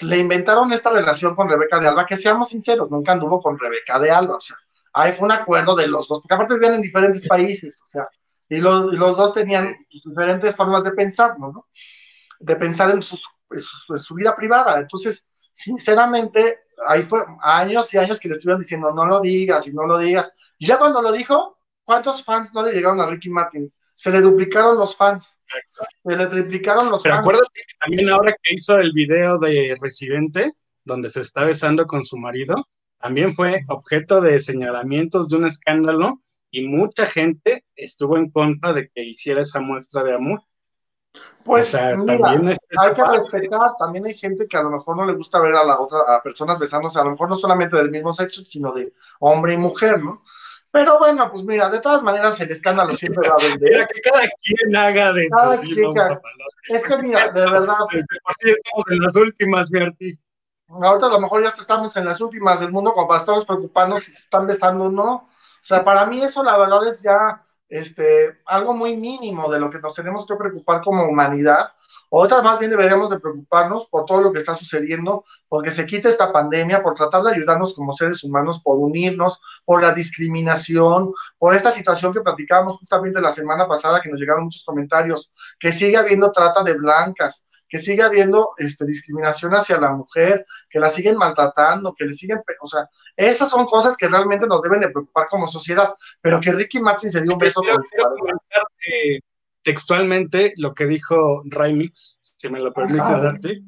[0.02, 4.00] le inventaron esta relación con Rebeca de Alba, que seamos sinceros, nunca anduvo con Rebeca
[4.00, 4.56] de Alba, o sea,
[4.93, 8.08] ahí fue un acuerdo de los dos, porque aparte vivían en diferentes países, o sea,
[8.48, 11.67] y los, los dos tenían diferentes formas de pensar, ¿no?
[12.39, 13.22] De pensar en sus
[13.58, 14.80] su, vida privada.
[14.80, 19.74] Entonces, sinceramente, ahí fue años y años que le estuvieron diciendo, no lo digas y
[19.74, 20.32] no lo digas.
[20.58, 23.72] Y ya cuando lo dijo, ¿cuántos fans no le llegaron a Ricky Martin?
[23.96, 25.40] Se le duplicaron los fans.
[26.04, 30.54] Se le triplicaron los Pero acuérdate que también ahora que hizo el video de Residente,
[30.86, 32.68] donde se está besando con su marido,
[33.00, 38.90] también fue objeto de señalamientos de un escándalo y mucha gente estuvo en contra de
[38.90, 40.42] que hiciera esa muestra de amor.
[41.43, 45.39] Pues también hay que respetar, también hay gente que a lo mejor no le gusta
[45.39, 48.45] ver a la otra, a personas besándose, a lo mejor no solamente del mismo sexo,
[48.45, 50.24] sino de hombre y mujer, ¿no?
[50.72, 53.72] Pero bueno, pues mira, de todas maneras el escándalo siempre va a vender.
[53.72, 55.91] Mira, que cada quien haga de cada quien
[56.67, 57.76] Es que mira, de verdad.
[57.91, 60.19] estamos en las últimas, Berti.
[60.67, 64.12] Ahorita a lo mejor ya estamos en las últimas del mundo, cuando estamos preocupándonos si
[64.12, 65.13] se están besando o no.
[65.13, 69.70] O sea, para mí eso la verdad es ya este, algo muy mínimo de lo
[69.70, 71.72] que nos tenemos que preocupar como humanidad.
[72.12, 76.10] Otras más bien deberíamos de preocuparnos por todo lo que está sucediendo, porque se quite
[76.10, 81.54] esta pandemia, por tratar de ayudarnos como seres humanos, por unirnos, por la discriminación, por
[81.54, 85.98] esta situación que platicábamos justamente la semana pasada, que nos llegaron muchos comentarios, que sigue
[85.98, 91.18] habiendo trata de blancas, que sigue habiendo este, discriminación hacia la mujer, que la siguen
[91.18, 95.28] maltratando, que le siguen, o sea, esas son cosas que realmente nos deben de preocupar
[95.30, 97.84] como sociedad, pero que Ricky Martin se dio un beso con
[98.88, 99.20] eh,
[99.62, 103.62] textualmente lo que dijo Remix, si me lo permites darte.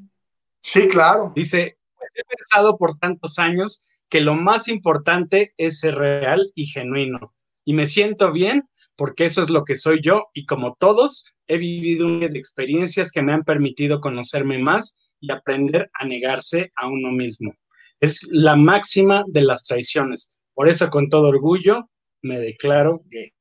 [0.61, 1.31] Sí, claro.
[1.35, 6.65] Dice, pues he pensado por tantos años que lo más importante es ser real y
[6.65, 7.33] genuino.
[7.63, 11.57] Y me siento bien porque eso es lo que soy yo y como todos, he
[11.57, 16.87] vivido una de experiencias que me han permitido conocerme más y aprender a negarse a
[16.87, 17.53] uno mismo.
[17.99, 20.39] Es la máxima de las traiciones.
[20.53, 21.89] Por eso, con todo orgullo,
[22.21, 23.33] me declaro gay.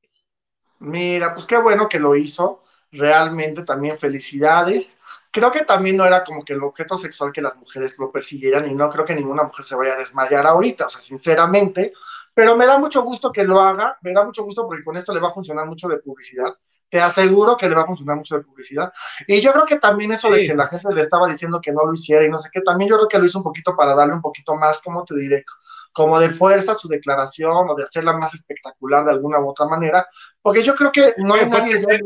[0.79, 2.63] Mira, pues qué bueno que lo hizo.
[2.91, 4.97] Realmente también felicidades.
[5.31, 8.69] Creo que también no era como que el objeto sexual que las mujeres lo persiguieran
[8.69, 11.93] y no creo que ninguna mujer se vaya a desmayar ahorita, o sea, sinceramente,
[12.33, 15.13] pero me da mucho gusto que lo haga, me da mucho gusto porque con esto
[15.13, 16.53] le va a funcionar mucho de publicidad.
[16.91, 18.91] Te aseguro que le va a funcionar mucho de publicidad.
[19.25, 21.85] Y yo creo que también eso de que la gente le estaba diciendo que no
[21.85, 23.95] lo hiciera y no sé qué, también yo creo que lo hizo un poquito para
[23.95, 25.45] darle un poquito más, ¿cómo te diré?
[25.93, 30.07] como de fuerza su declaración o de hacerla más espectacular de alguna u otra manera,
[30.41, 31.99] porque yo creo que no hay nadie, ¿eh?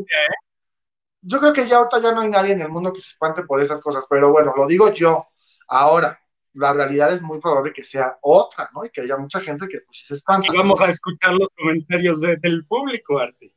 [1.21, 3.43] yo creo que ya ahorita ya no hay nadie en el mundo que se espante
[3.43, 5.28] por esas cosas, pero bueno, lo digo yo.
[5.67, 6.19] Ahora,
[6.54, 8.86] la realidad es muy probable que sea otra, ¿no?
[8.86, 10.48] Y que haya mucha gente que pues, se espanta.
[10.52, 13.52] Y vamos a escuchar los comentarios del público, Arte.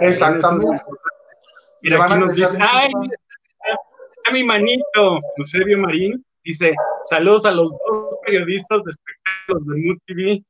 [0.00, 0.82] Exactamente.
[1.82, 2.90] Mira, aquí nos dice, ¡ay!
[4.10, 10.44] Está, mi manito, Eusebio Marín, dice, saludos a los dos periodistas de espectáculos de MUTV,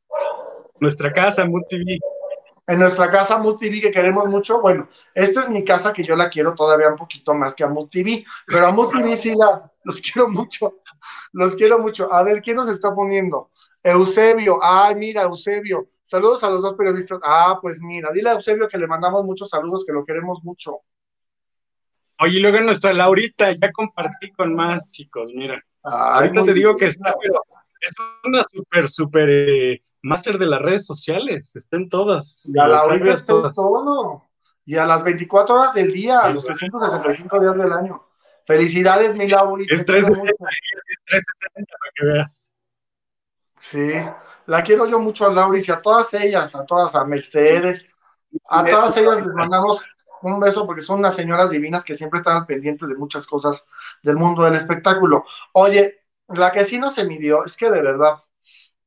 [0.81, 1.99] nuestra casa MUTV
[2.67, 4.61] en nuestra casa MultiV que queremos mucho.
[4.61, 7.69] Bueno, esta es mi casa que yo la quiero todavía un poquito más que a
[7.69, 10.81] MultiV, pero a MultiV sí la, los quiero mucho,
[11.33, 12.13] los quiero mucho.
[12.13, 13.51] A ver, ¿quién nos está poniendo?
[13.87, 15.89] Eusebio, ay, mira, Eusebio.
[16.03, 17.21] Saludos a los dos periodistas.
[17.23, 20.81] Ah, pues mira, dile a Eusebio que le mandamos muchos saludos, que lo queremos mucho.
[22.19, 25.63] Oye, y luego nuestra Laurita, ya compartí con más chicos, mira.
[25.85, 27.45] Ahorita te digo que está, pero
[27.81, 27.95] es
[28.25, 32.51] una súper, súper eh, máster de las redes sociales, estén todas.
[32.53, 34.25] Y a la hora está todo.
[34.65, 38.05] Y a las 24 horas del día, a los 365 días del año.
[38.47, 39.65] Felicidades, mi Lauri.
[39.69, 42.56] Es 360, para que veas.
[43.71, 43.93] Sí,
[44.47, 47.89] la quiero yo mucho a Lauris y a todas ellas, a todas, a Mercedes,
[48.49, 49.85] a todas ellas les mandamos
[50.23, 53.67] un beso porque son unas señoras divinas que siempre están al pendiente de muchas cosas
[54.05, 55.25] del mundo del espectáculo.
[55.53, 58.23] Oye, la que sí no se midió, es que de verdad,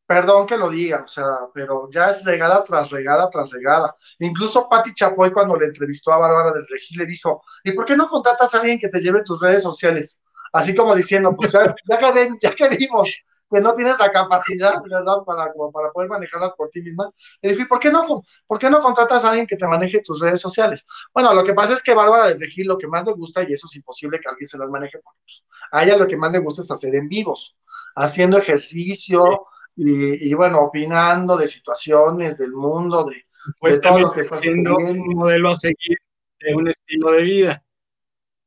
[0.06, 3.98] perdón que lo diga, o sea, pero ya es regada tras regada tras regada.
[4.20, 7.98] Incluso Patti Chapoy cuando le entrevistó a Bárbara del Regil le dijo, ¿y por qué
[7.98, 10.22] no contratas a alguien que te lleve tus redes sociales?
[10.54, 13.14] Así como diciendo, pues ya, que, ven, ya que vimos
[13.50, 17.12] que no tienes la capacidad, ¿verdad?, para, para poder manejarlas por ti misma.
[17.42, 20.20] Y dije, ¿por qué, no, ¿por qué no contratas a alguien que te maneje tus
[20.20, 20.86] redes sociales?
[21.14, 23.54] Bueno, lo que pasa es que Bárbara del Regil lo que más le gusta, y
[23.54, 26.32] eso es imposible que alguien se las maneje, porque pues, a ella lo que más
[26.32, 27.56] le gusta es hacer en vivos,
[27.96, 33.26] haciendo ejercicio y, bueno, opinando de situaciones del mundo, de,
[33.70, 35.98] de todo lo que está haciendo un modelo a seguir
[36.40, 37.64] de un estilo de vida.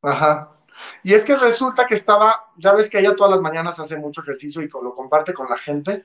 [0.02, 0.51] Ajá.
[1.04, 4.22] Y es que resulta que estaba, ya ves que ella todas las mañanas hace mucho
[4.22, 6.04] ejercicio y lo comparte con la gente,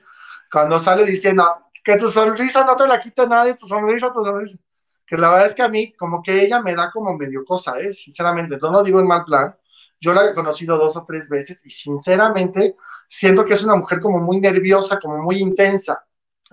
[0.50, 1.44] cuando sale diciendo
[1.84, 4.58] que tu sonrisa no te la quita nadie, tu sonrisa, tu sonrisa.
[5.06, 7.78] Que la verdad es que a mí, como que ella me da como medio cosa,
[7.78, 7.92] ¿eh?
[7.92, 9.56] Sinceramente, no lo digo en mal plan.
[10.00, 12.76] Yo la he conocido dos o tres veces y sinceramente
[13.08, 16.04] siento que es una mujer como muy nerviosa, como muy intensa,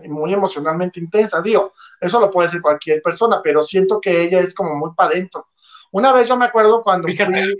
[0.05, 1.41] muy emocionalmente intensa.
[1.41, 5.09] Digo, eso lo puede ser cualquier persona, pero siento que ella es como muy para
[5.09, 5.49] adentro.
[5.91, 7.55] Una vez yo me acuerdo cuando Fíjate,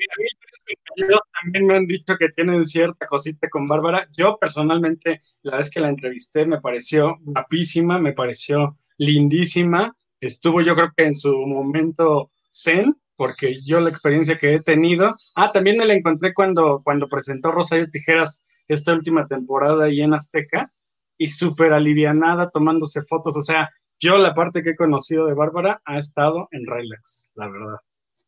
[0.95, 4.07] ellos también me han dicho que tienen cierta cosita con Bárbara.
[4.15, 9.95] Yo personalmente, la vez que la entrevisté, me pareció guapísima, me pareció lindísima.
[10.19, 15.15] Estuvo yo creo que en su momento zen, porque yo la experiencia que he tenido.
[15.35, 20.13] Ah, también me la encontré cuando, cuando presentó Rosario Tijeras esta última temporada ahí en
[20.13, 20.71] Azteca
[21.17, 23.37] y súper alivianada tomándose fotos.
[23.37, 27.49] O sea, yo la parte que he conocido de Bárbara ha estado en relax, la
[27.49, 27.77] verdad.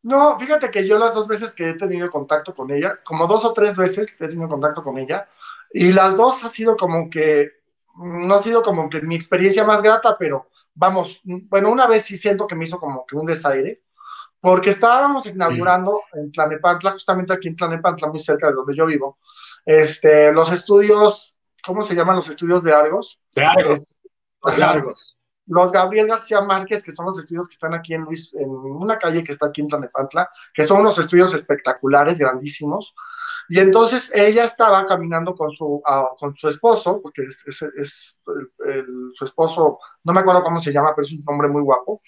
[0.03, 3.45] No, fíjate que yo las dos veces que he tenido contacto con ella, como dos
[3.45, 5.27] o tres veces he tenido contacto con ella,
[5.71, 7.51] y las dos ha sido como que,
[7.97, 12.17] no ha sido como que mi experiencia más grata, pero vamos, bueno, una vez sí
[12.17, 13.81] siento que me hizo como que un desaire,
[14.39, 19.17] porque estábamos inaugurando en Tlanepantla, justamente aquí en Tlanepantla, muy cerca de donde yo vivo,
[19.65, 23.19] este, los estudios, ¿cómo se llaman los estudios de Argos?
[23.33, 23.81] De Argos.
[24.55, 25.16] de Argos
[25.47, 28.99] los Gabriel García Márquez, que son los estudios que están aquí en Luis, en una
[28.99, 32.93] calle que está aquí en Tlanepantla, que son unos estudios espectaculares, grandísimos.
[33.49, 38.17] Y entonces ella estaba caminando con su, ah, con su esposo, porque es, es,
[39.13, 42.01] su esposo, no me acuerdo cómo se llama, pero es un hombre muy guapo.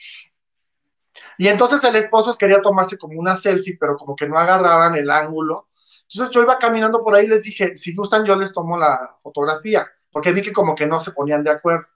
[1.38, 5.10] Y entonces el esposo quería tomarse como una selfie, pero como que no agarraban el
[5.10, 5.70] ángulo.
[6.12, 9.16] Entonces yo iba caminando por ahí y les dije, si gustan yo les tomo la
[9.20, 11.88] fotografía, porque vi que como que no se ponían de acuerdo.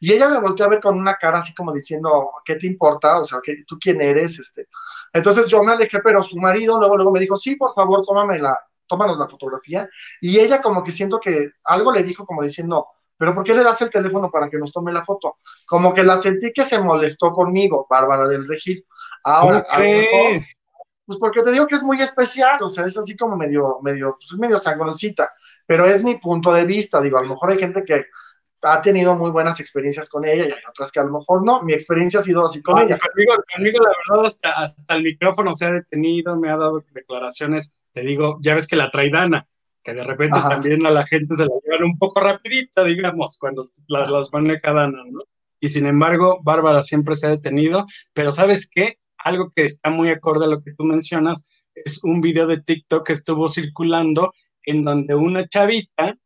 [0.00, 3.18] Y ella me volteó a ver con una cara así como diciendo, ¿qué te importa?
[3.18, 4.38] O sea, ¿tú quién eres?
[4.38, 4.68] Este.
[5.12, 8.38] Entonces yo me alejé, pero su marido luego, luego me dijo, sí, por favor, tómame
[8.38, 9.88] la, tómanos la fotografía.
[10.20, 13.64] Y ella como que siento que algo le dijo como diciendo, pero ¿por qué le
[13.64, 15.38] das el teléfono para que nos tome la foto?
[15.66, 18.84] Como que la sentí que se molestó conmigo, Bárbara del Regil.
[19.24, 19.66] Ahora,
[21.04, 24.18] pues porque te digo que es muy especial, o sea, es así como medio, medio,
[24.20, 25.32] pues medio sangroncita,
[25.66, 28.04] pero es mi punto de vista, digo, a lo mejor hay gente que
[28.62, 31.62] ha tenido muy buenas experiencias con ella y hay otras que a lo mejor no.
[31.62, 32.98] Mi experiencia ha sido así con ella.
[32.98, 37.74] Conmigo, conmigo, la verdad, hasta, hasta, el micrófono se ha detenido, me ha dado declaraciones,
[37.92, 39.46] te digo, ya ves que la traidana,
[39.82, 43.64] que de repente también a la gente se la llevan un poco rapidita, digamos, cuando
[43.86, 45.20] las, las maneja Dana, ¿no?
[45.60, 48.98] Y sin embargo, Bárbara siempre se ha detenido, pero ¿sabes qué?
[49.18, 53.06] Algo que está muy acorde a lo que tú mencionas es un video de TikTok
[53.06, 56.16] que estuvo circulando en donde una chavita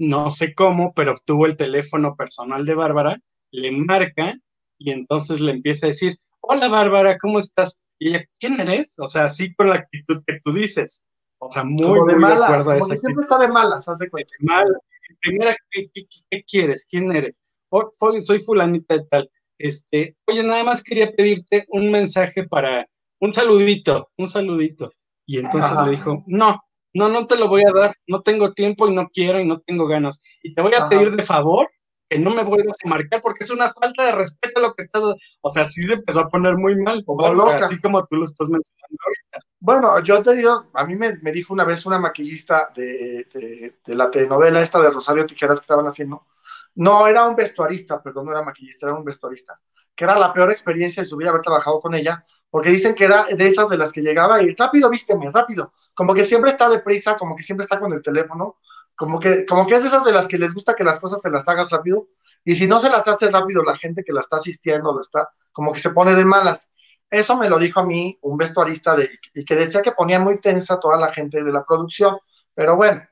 [0.00, 4.34] no sé cómo, pero obtuvo el teléfono personal de Bárbara, le marca
[4.78, 7.78] y entonces le empieza a decir, hola Bárbara, ¿cómo estás?
[7.98, 8.98] Y ella, ¿quién eres?
[8.98, 11.06] O sea, así con la actitud que tú dices.
[11.38, 13.00] O sea, muy, de, muy malas, de acuerdo a esa actitud.
[13.00, 14.30] Siempre está de malas, hace cuenta.
[14.38, 14.78] De malas.
[15.20, 16.86] Primera, ¿qué, ¿qué, qué, quieres?
[16.88, 17.38] ¿Quién eres?
[17.68, 19.30] Oh, soy fulanita de tal.
[19.58, 22.88] Este, oye, nada más quería pedirte un mensaje para,
[23.20, 24.90] un saludito, un saludito.
[25.26, 25.84] Y entonces Ajá.
[25.84, 29.08] le dijo, no, no, no te lo voy a dar, no tengo tiempo y no
[29.08, 30.22] quiero y no tengo ganas.
[30.42, 30.88] Y te voy a Ajá.
[30.88, 31.68] pedir de favor
[32.10, 34.82] que no me vuelvas a marcar porque es una falta de respeto a lo que
[34.82, 35.00] estás,
[35.40, 37.58] o sea, sí se empezó a poner muy mal, como loca.
[37.58, 39.46] así como tú lo estás mencionando ahorita.
[39.60, 43.76] Bueno, yo te digo, a mí me, me dijo una vez una maquillista de, de,
[43.86, 46.26] de, la telenovela esta de Rosario Tijeras que estaban haciendo,
[46.74, 49.60] no, era un vestuarista, perdón, no era maquillista, era un vestuarista,
[49.94, 53.04] que era la peor experiencia de su vida haber trabajado con ella, porque dicen que
[53.04, 56.68] era de esas de las que llegaba y rápido, vísteme, rápido, como que siempre está
[56.68, 58.56] deprisa, como que siempre está con el teléfono,
[58.96, 61.30] como que, como que es esas de las que les gusta que las cosas se
[61.30, 62.08] las hagas rápido,
[62.44, 65.30] y si no se las hace rápido la gente que la está asistiendo, la está,
[65.52, 66.70] como que se pone de malas.
[67.10, 70.40] Eso me lo dijo a mí un vestuarista de, y que decía que ponía muy
[70.40, 72.18] tensa toda la gente de la producción,
[72.54, 73.02] pero bueno.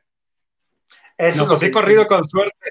[1.16, 2.70] Eso no, pues he corrido con suerte.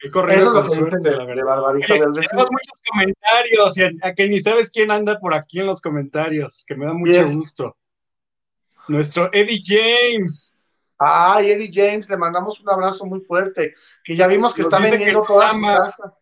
[0.00, 3.78] He corrido eso es lo que suerte, dicen de, Barbarita Oye, del tenemos muchos comentarios,
[3.78, 6.84] y a, a, que ni sabes quién anda por aquí en los comentarios, que me
[6.86, 7.34] da mucho Yes.
[7.34, 7.76] gusto.
[8.88, 10.54] Nuestro Eddie James.
[10.98, 14.82] Ay, Eddie James, le mandamos un abrazo muy fuerte, que ya vimos que Nos está
[14.82, 15.76] vendiendo que toda su ama.
[15.76, 16.14] casa.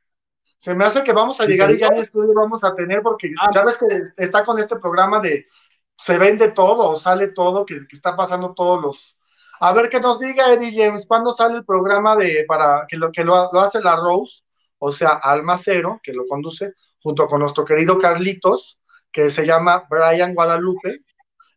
[0.58, 3.30] Se me hace que vamos a llegar y ya en estudio vamos a tener, porque
[3.40, 3.50] Ah.
[3.52, 5.46] ya ves que está con este programa de
[5.96, 9.16] se vende todo, sale todo, que, que está pasando todos los.
[9.60, 13.10] A ver que nos diga Eddie James, ¿cuándo sale el programa de para que lo
[13.12, 14.42] que lo, lo hace la Rose?
[14.78, 18.78] O sea, Alma Cero, que lo conduce, junto con nuestro querido Carlitos,
[19.10, 21.00] que se llama Brian Guadalupe,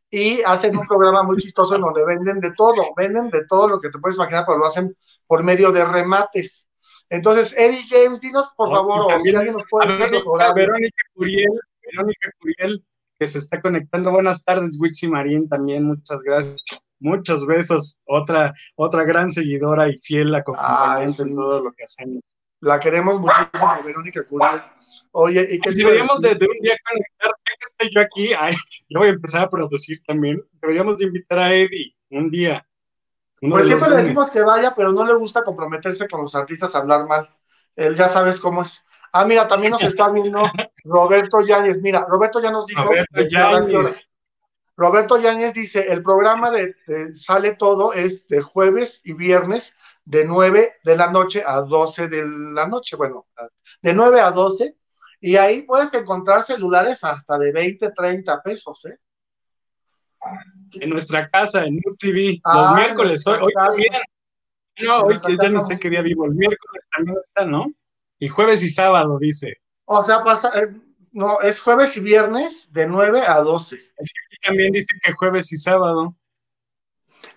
[0.09, 3.81] y hacen un programa muy chistoso en donde venden de todo, venden de todo lo
[3.81, 6.67] que te puedes imaginar, pero lo hacen por medio de remates.
[7.09, 10.11] Entonces, Eddie James, dinos por Oh, favor, y o si también alguien nos puede decir
[10.11, 10.55] los horarios.
[10.55, 12.85] Verónica Curiel, Verónica Curiel,
[13.19, 14.11] que se está conectando.
[14.11, 16.86] Buenas tardes, Wixi Marín, también muchas gracias.
[16.99, 17.99] Muchos besos.
[18.05, 21.35] Otra, otra gran seguidora y fiel acompañante en sí.
[21.35, 22.23] todo lo que hacemos.
[22.59, 24.61] La queremos muchísimo, Verónica Curiel.
[25.11, 28.53] Oye, ¿y a deberíamos de, un día conectar, ya que estoy yo aquí, ay,
[28.89, 30.43] yo voy a empezar a producir también.
[30.61, 32.65] Deberíamos de invitar a Eddie un día.
[33.39, 36.79] Pues siempre le decimos que vaya, pero no le gusta comprometerse con los artistas a
[36.79, 37.29] hablar mal.
[37.75, 38.83] Él ya sabes cómo es.
[39.13, 40.41] Ah, mira, también nos está viendo
[40.83, 41.81] Roberto Yáñez.
[41.81, 42.83] Mira, Roberto ya nos dijo.
[42.83, 43.21] Roberto.
[43.21, 44.06] Yáñez.
[44.77, 49.73] Roberto Yáñez dice, el programa de, de Sale Todo es de jueves y viernes
[50.05, 53.27] de 9 de la noche a 12 de la noche, bueno,
[53.81, 54.77] de 9 a 12,
[55.19, 58.97] y ahí puedes encontrar celulares hasta de 20, 30 pesos, ¿eh?
[60.73, 63.93] En nuestra casa, en UTV, Ah, los miércoles, hoy, hoy también.
[64.79, 65.61] No, hoy ya no.
[65.61, 66.25] sé qué día vivo.
[66.25, 67.65] El miércoles también está, ¿no?
[68.19, 69.57] Y jueves y sábado, dice.
[69.85, 70.67] O sea, pasa, eh,
[71.17, 73.75] no, es jueves y viernes de 9 a 12.
[73.75, 76.15] Es que aquí también dice que jueves y sábado.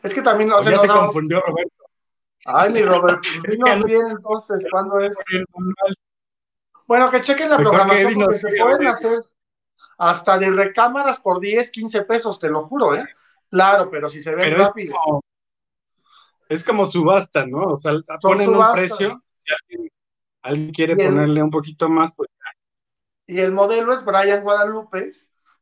[0.03, 1.87] Es que también, o O sea, ya nos se confundió Roberto.
[2.45, 5.17] Ay, mi Robert, que dinos no- bien entonces, ¿cuándo es?
[6.87, 9.19] Bueno, que chequen la Mejor que programación Eddie porque se pueden hacer
[9.97, 13.07] hasta de recámaras por 10, 15 pesos, te lo juro, ¿eh?
[13.51, 14.95] Claro, pero si se es rápido.
[14.95, 15.23] como,
[16.51, 17.63] es como subasta, ¿no?
[17.63, 19.23] O sea, ponen un precio.
[19.43, 19.93] Si alguien,
[20.43, 21.15] alguien quiere Bien.
[21.15, 22.29] ponerle un poquito más, pues
[23.31, 25.13] Y el modelo es Brian Guadalupe,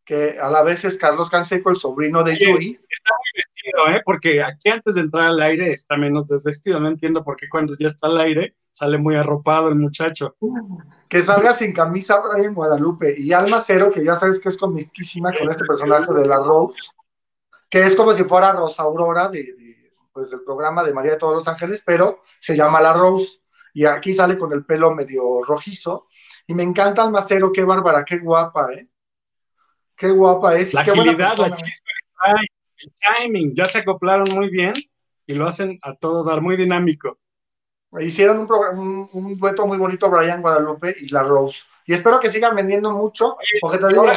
[0.02, 2.81] que a la vez es Carlos Canseco, el sobrino de Oye, Yuri.
[2.88, 4.02] está muy vestido, ¿eh?
[4.06, 6.81] Porque aquí antes de entrar al aire está menos desvestido.
[6.81, 10.35] No entiendo por qué cuando ya está al aire sale muy arropado el muchacho.
[11.10, 13.14] Que salga sin camisa Brian Guadalupe.
[13.21, 16.81] Y Alma Cero, que ya sabes que es comiquísima con este personaje de la Rose,
[17.69, 21.19] que es como si fuera Rosa Aurora de, de, pues, del programa de María de
[21.19, 23.40] todos los Ángeles, pero se llama la Rose.
[23.75, 26.06] Y aquí sale con el pelo medio rojizo.
[26.49, 28.88] Y me encanta Alma Cero, qué bárbara, qué guapa, ¿eh?
[29.94, 30.75] Qué guapa es.
[30.75, 31.90] La qué agilidad, la chispa
[32.79, 34.73] el timing, ya se acoplaron muy bien
[35.27, 37.19] y lo hacen a todo dar, muy dinámico.
[38.01, 41.63] Hicieron un, un, dueto muy bonito Brian Guadalupe y la Rose.
[41.87, 44.11] Y espero que sigan vendiendo mucho, porque te digo que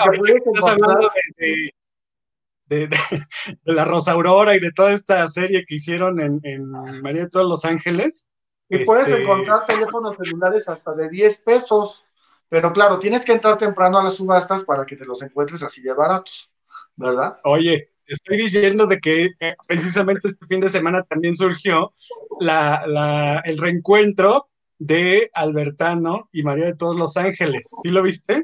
[0.54, 2.90] estás hablando de, de,
[3.64, 6.70] la Rosa Aurora y de toda esta serie que hicieron en, en
[7.02, 8.30] María de todos los Ángeles.
[8.70, 12.06] Y puedes este, encontrar teléfonos celulares hasta de 10 pesos,
[12.52, 15.82] pero claro, tienes que entrar temprano a las subastas para que te los encuentres así
[15.82, 16.52] de baratos,
[16.98, 17.38] ¿verdad?
[17.46, 21.94] Oye, te estoy diciendo de que eh, precisamente este fin de semana también surgió
[22.42, 27.64] la, el reencuentro de Albertano y María de todos los Ángeles.
[27.84, 28.44] ¿Sí lo viste?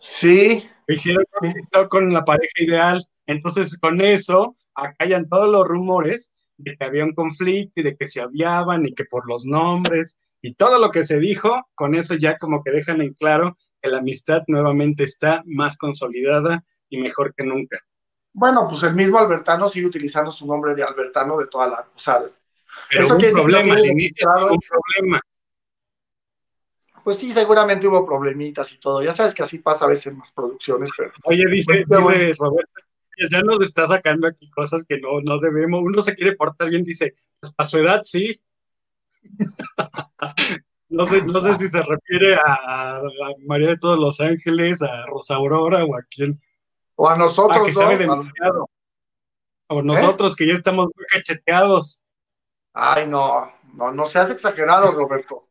[0.00, 0.68] Sí.
[0.88, 1.24] hicieron
[1.88, 3.08] con la pareja ideal.
[3.26, 8.08] Entonces, con eso, acallan todos los rumores de que había un conflicto y de que
[8.08, 12.14] se odiaban y que por los nombres y todo lo que se dijo, con eso
[12.14, 17.34] ya como que dejan en claro que la amistad nuevamente está más consolidada y mejor
[17.34, 17.78] que nunca.
[18.32, 21.80] Bueno, pues el mismo Albertano sigue utilizando su nombre de Albertano de toda la...
[21.94, 22.22] O sea,
[22.90, 25.20] Pero eso un problema, al inicio un problema.
[27.02, 29.02] Pues sí, seguramente hubo problemitas y todo.
[29.02, 31.12] Ya sabes que así pasa a veces en las producciones, pero...
[31.24, 32.80] Oye, dice, dice Roberto,
[33.30, 35.82] ya nos está sacando aquí cosas que no, no debemos.
[35.82, 38.40] Uno se quiere portar bien, dice, pues a su edad sí.
[40.88, 43.00] No, sé, no sé si se refiere a,
[43.46, 46.40] María de todos los Ángeles, a Rosa Aurora o a quién.
[46.94, 47.58] O a nosotros.
[47.58, 48.70] A que sabe demasiado.
[49.68, 52.02] O nosotros que ya estamos muy cacheteados.
[52.72, 55.48] Ay, no, no, no seas exagerado, Roberto.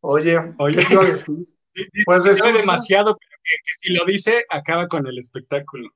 [0.00, 0.84] Oye, Oye,
[2.06, 5.90] pues sabe demasiado, pero que, si lo dice, acaba con el espectáculo.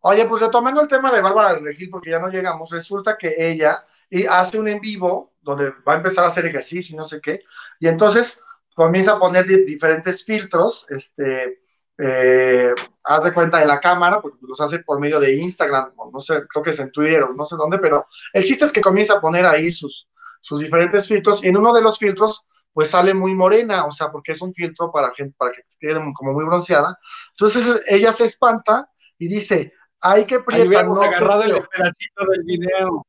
[0.00, 3.34] Oye, pues retomando el tema de Bárbara de Regil, porque ya no llegamos, resulta que
[3.38, 3.84] ella
[4.30, 7.40] hace un en vivo donde va a empezar a hacer ejercicio y no sé qué,
[7.80, 8.38] y entonces
[8.74, 11.62] comienza a poner diferentes filtros, este,
[11.98, 12.74] eh,
[13.04, 16.42] haz de cuenta de la cámara, porque los hace por medio de Instagram, no sé,
[16.48, 19.14] creo que es en Twitter o no sé dónde, pero el chiste es que comienza
[19.14, 20.06] a poner ahí sus,
[20.42, 22.44] sus diferentes filtros, y en uno de los filtros,
[22.74, 25.94] pues sale muy morena, o sea, porque es un filtro para, gente, para que quede
[26.14, 26.98] como muy bronceada.
[27.30, 33.05] Entonces ella se espanta y dice, hay que prieta, no agarrado el pedacito del video.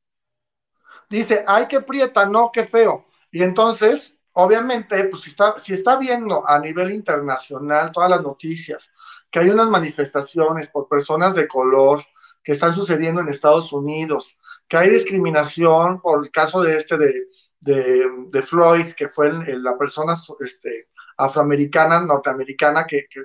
[1.10, 3.06] Dice, hay que prieta, no, qué feo.
[3.32, 8.92] Y entonces, obviamente, pues si está, si está viendo a nivel internacional todas las noticias,
[9.32, 12.04] que hay unas manifestaciones por personas de color
[12.44, 14.38] que están sucediendo en Estados Unidos,
[14.68, 17.14] que hay discriminación por el caso de este de,
[17.60, 20.88] de, Floyd, que fue la persona este,
[21.18, 23.24] afroamericana, norteamericana, que, que,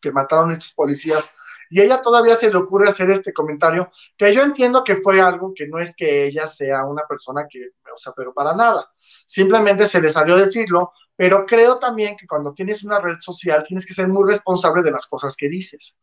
[0.00, 1.30] que mataron a estos policías
[1.70, 5.52] y ella todavía se le ocurre hacer este comentario, que yo entiendo que fue algo
[5.54, 8.88] que no es que ella sea una persona que, o sea, pero para nada,
[9.26, 13.86] simplemente se le salió decirlo, pero creo también que cuando tienes una red social tienes
[13.86, 15.96] que ser muy responsable de las cosas que dices.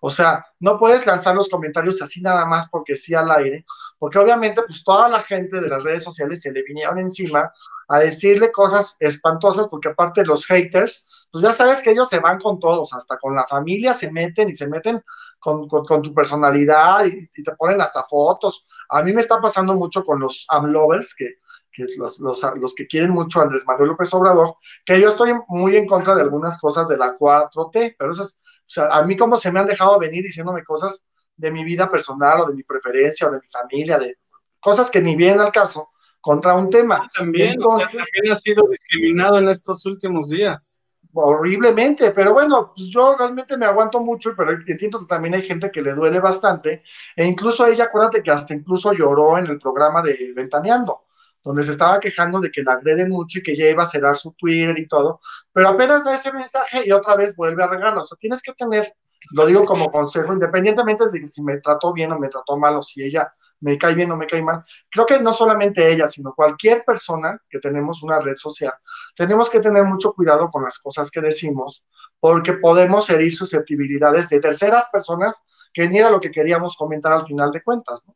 [0.00, 3.64] O sea, no puedes lanzar los comentarios así nada más porque sí al aire,
[3.98, 7.52] porque obviamente pues toda la gente de las redes sociales se le vinieron encima
[7.88, 12.38] a decirle cosas espantosas, porque aparte los haters, pues ya sabes que ellos se van
[12.38, 15.02] con todos, hasta con la familia se meten y se meten
[15.38, 18.66] con, tu personalidad y, te ponen hasta fotos.
[18.88, 21.36] A mí me está pasando mucho con los amlovers, que,
[21.72, 25.32] que los, los, los, que quieren mucho a Andrés Manuel López Obrador, que yo estoy
[25.48, 28.38] muy en contra de algunas cosas de la 4T, pero eso es
[28.70, 31.04] sea, a mí como se me han dejado venir diciéndome cosas
[31.36, 34.18] de mi vida personal o de mi preferencia o de mi familia, de
[34.60, 35.90] cosas que ni vienen al caso,
[36.20, 37.08] contra un tema.
[37.16, 40.78] También, también ha sido discriminado en estos últimos días.
[41.12, 45.70] Horriblemente, pero bueno, pues yo realmente me aguanto mucho, pero entiendo que también hay gente
[45.70, 46.82] que le duele bastante,
[47.16, 51.07] e incluso ella, acuérdate que hasta incluso lloró en el programa de Ventaneando
[51.42, 54.16] donde se estaba quejando de que la agreden mucho y que ya iba a cerrar
[54.16, 55.20] su Twitter y todo,
[55.52, 58.02] pero apenas da ese mensaje y otra vez vuelve a regarlo.
[58.02, 58.92] O sea, tienes que tener,
[59.32, 62.82] lo digo como consejo, independientemente de si me trató bien o me trató mal o
[62.82, 64.64] si ella me cae bien o me cae mal.
[64.90, 68.74] Creo que no solamente ella, sino cualquier persona que tenemos una red social,
[69.16, 71.82] tenemos que tener mucho cuidado con las cosas que decimos,
[72.20, 75.42] porque podemos herir susceptibilidades de terceras personas
[75.72, 78.02] que ni era lo que queríamos comentar al final de cuentas.
[78.06, 78.14] ¿no?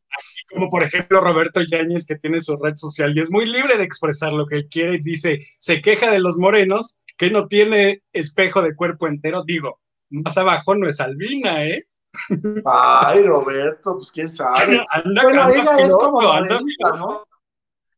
[0.51, 3.85] Como por ejemplo Roberto Yáñez, que tiene su red social y es muy libre de
[3.85, 8.03] expresar lo que él quiere y dice, se queja de los morenos, que no tiene
[8.13, 9.45] espejo de cuerpo entero.
[9.45, 9.81] Digo,
[10.11, 11.83] más abajo no es albina, ¿eh?
[12.65, 14.85] Ay, Roberto, pues quién sabe.
[15.23, 17.25] bueno, ella es como ¿no?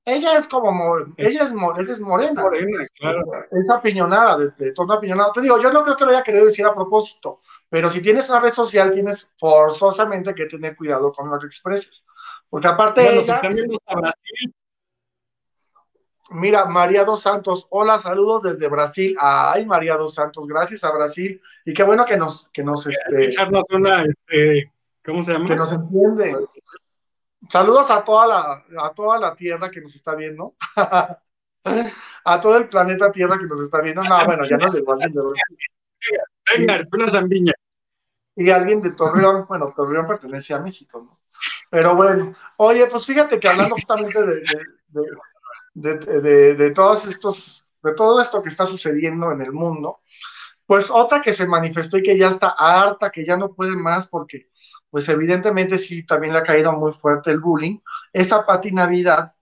[0.07, 2.43] Ella es como, ella es, ella es morena.
[2.43, 3.23] morena claro.
[3.51, 5.33] Es apiñonada, de, de tono apiñonado.
[5.33, 7.41] Te digo, yo no creo que lo haya querido decir a propósito,
[7.71, 12.05] pero si tienes una red social, tienes forzosamente que tener cuidado con lo que expreses.
[12.51, 14.55] Porque aparte de ella, Brasil.
[16.31, 19.17] Mira, María dos Santos, hola, saludos desde Brasil.
[19.21, 21.41] Ay, María dos Santos, gracias a Brasil.
[21.65, 23.47] Y qué bueno que nos, que nos, este, este,
[25.05, 25.47] ¿cómo se llama?
[25.47, 26.37] Que nos entiende.
[27.49, 30.55] Saludos a toda la, a toda la tierra que nos está viendo.
[32.25, 34.03] a todo el planeta Tierra que nos está viendo.
[34.03, 35.23] No, bueno, ya no llegó alguien de
[36.57, 37.53] Venga, una zambiña.
[38.37, 41.21] Y alguien de Torreón, bueno, Torreón pertenece a México, ¿no?
[41.71, 44.43] Pero bueno, oye, pues fíjate que hablando justamente de,
[45.75, 50.01] de, de, de, todos estos, de todo esto que está sucediendo en el mundo,
[50.67, 54.09] pues otra que se manifestó y que ya está harta, que ya no puede más
[54.09, 54.49] porque,
[54.95, 57.81] pues evidentemente sí, también le ha caído muy fuerte el bullying,
[58.13, 59.33] es a Pati Navidad,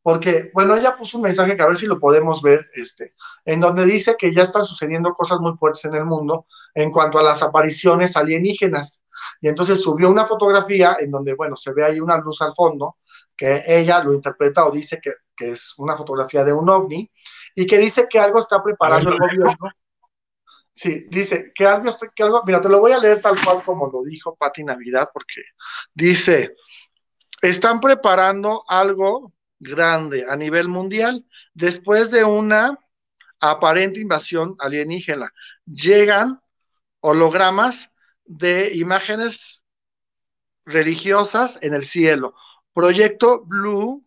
[0.00, 3.12] porque, bueno, ella puso un mensaje que a ver si lo podemos ver, este,
[3.44, 7.18] en donde dice que ya están sucediendo cosas muy fuertes en el mundo en cuanto
[7.18, 9.02] a las apariciones alienígenas.
[9.42, 12.96] Y entonces subió una fotografía en donde, bueno, se ve ahí una luz al fondo,
[13.36, 17.10] que ella lo interpreta o dice que, que es una fotografía de un ovni,
[17.54, 19.68] y que dice que algo está preparando el gobierno.
[20.74, 23.90] Sí, dice que algo, que algo, mira, te lo voy a leer tal cual como
[23.90, 25.42] lo dijo Pati Navidad, porque
[25.92, 26.54] dice,
[27.42, 32.78] están preparando algo grande a nivel mundial después de una
[33.40, 35.32] aparente invasión alienígena.
[35.66, 36.40] Llegan
[37.00, 37.90] hologramas
[38.24, 39.62] de imágenes
[40.64, 42.34] religiosas en el cielo.
[42.72, 44.06] Proyecto Blue,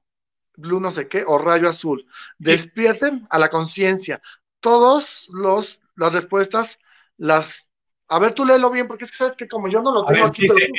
[0.56, 2.08] Blue no sé qué, o rayo azul.
[2.40, 4.22] Despierten a la conciencia.
[4.62, 6.80] Todos los las respuestas
[7.18, 7.70] las
[8.08, 10.28] a ver, tú léelo bien, porque es que sabes que como yo no lo tengo
[10.28, 10.44] aquí.
[10.44, 10.70] Dice,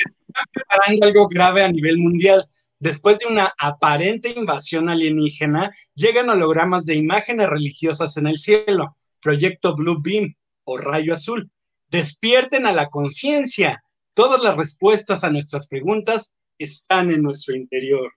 [0.52, 2.48] preparando algo grave a nivel mundial.
[2.78, 9.74] Después de una aparente invasión alienígena, llegan hologramas de imágenes religiosas en el cielo, proyecto
[9.74, 11.50] Blue Beam o rayo azul.
[11.88, 13.82] Despierten a la conciencia.
[14.14, 18.12] Todas las respuestas a nuestras preguntas están en nuestro interior.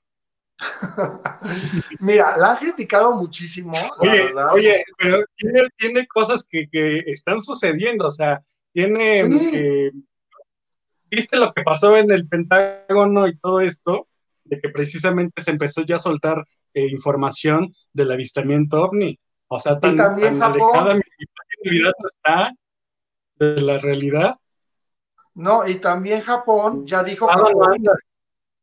[2.00, 3.74] Mira, la han criticado muchísimo.
[4.00, 5.24] Oye, oye pero
[5.78, 6.68] tiene, cosas que,
[7.08, 8.42] están sucediendo, o sea,
[8.74, 9.92] tiene...
[11.12, 14.10] ¿Viste lo que pasó en el Pentágono y todo esto?
[14.50, 19.20] de que precisamente se empezó ya a soltar eh, información del avistamiento ovni.
[19.48, 21.02] O sea, tan, también alejada mi
[21.64, 22.52] realidad está
[23.36, 24.36] de la realidad.
[25.36, 27.84] No, y también Japón ya dijo ah, Japón,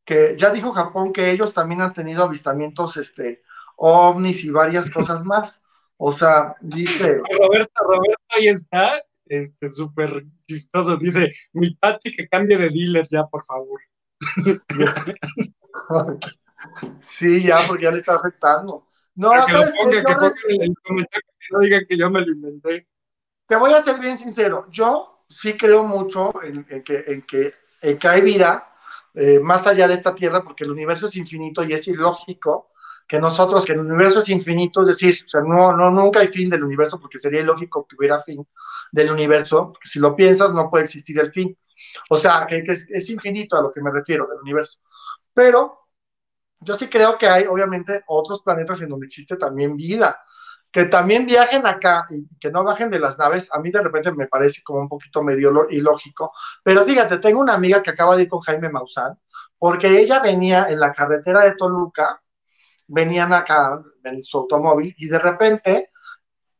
[0.07, 3.43] que ya dijo Japón que ellos también han tenido avistamientos este
[3.75, 5.61] ovnis y varias cosas más.
[5.97, 7.21] O sea, dice.
[7.39, 10.95] Roberto, Roberto ahí está, este súper chistoso.
[10.95, 13.81] Dice, mi Pati que cambie de dealer ya, por favor.
[17.01, 18.87] sí, ya, porque ya le está afectando.
[19.13, 20.01] No, que ¿sabes que,
[21.51, 22.87] no digan que yo me lo inventé.
[23.45, 27.99] Te voy a ser bien sincero, yo sí creo mucho en, que, en, que, en
[27.99, 28.71] que hay vida
[29.19, 32.71] eh, más allá de esta Tierra, porque el universo es infinito y es ilógico
[33.07, 36.27] que nosotros, que el universo es infinito, es decir, o sea, no, no, nunca hay
[36.27, 38.45] fin del universo, porque sería ilógico que hubiera fin
[38.91, 41.57] del universo, porque si lo piensas no puede existir el fin.
[42.09, 44.79] O sea, que, es, es, infinito a lo que me refiero del universo.
[45.33, 45.87] Pero
[46.59, 50.19] yo sí creo que hay, obviamente, otros planetas en donde existe también vida.
[50.77, 54.11] Que también viajen acá y que no bajen de las naves, a mí de repente
[54.11, 56.31] me parece como un poquito medio ilógico.
[56.61, 59.17] Pero fíjate, tengo una amiga que acaba de ir con Jaime Maussan,
[59.57, 62.21] porque ella venía en la carretera de Toluca,
[62.85, 65.89] venían acá en su automóvil y de repente,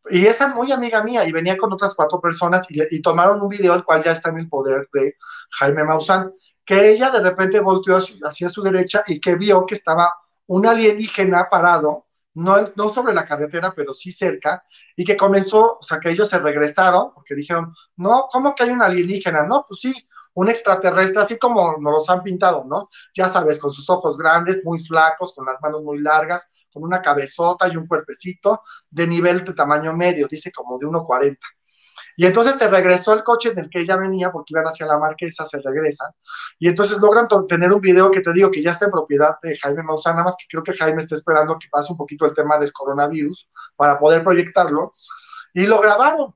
[0.10, 3.50] y esa muy amiga mía, y venía con otras cuatro personas y, y tomaron un
[3.50, 5.14] video, el cual ya está en el poder de
[5.60, 6.34] Jaime Maussan
[6.66, 10.12] que ella de repente volteó hacia su derecha y que vio que estaba
[10.48, 12.07] un alienígena parado,
[12.38, 14.64] no, no sobre la carretera, pero sí cerca,
[14.96, 18.70] y que comenzó, o sea, que ellos se regresaron, porque dijeron, no, ¿cómo que hay
[18.70, 19.44] un alienígena?
[19.44, 19.94] No, pues sí,
[20.36, 22.90] un extraterrestre, así como nos los han pintado, ¿no?
[23.16, 27.02] Ya sabes, con sus ojos grandes, muy flacos, con las manos muy largas, con una
[27.02, 31.38] cabezota y un cuerpecito de nivel de tamaño medio, dice como de 1,40.
[32.20, 34.98] Y entonces se regresó el coche en el que ella venía, porque iban hacia la
[34.98, 36.12] marquesa, se regresan.
[36.58, 39.56] Y entonces logran tener un video que te digo que ya está en propiedad de
[39.56, 42.34] Jaime Maussan, nada más que creo que Jaime está esperando que pase un poquito el
[42.34, 44.96] tema del coronavirus para poder proyectarlo.
[45.54, 46.34] Y lo grabaron.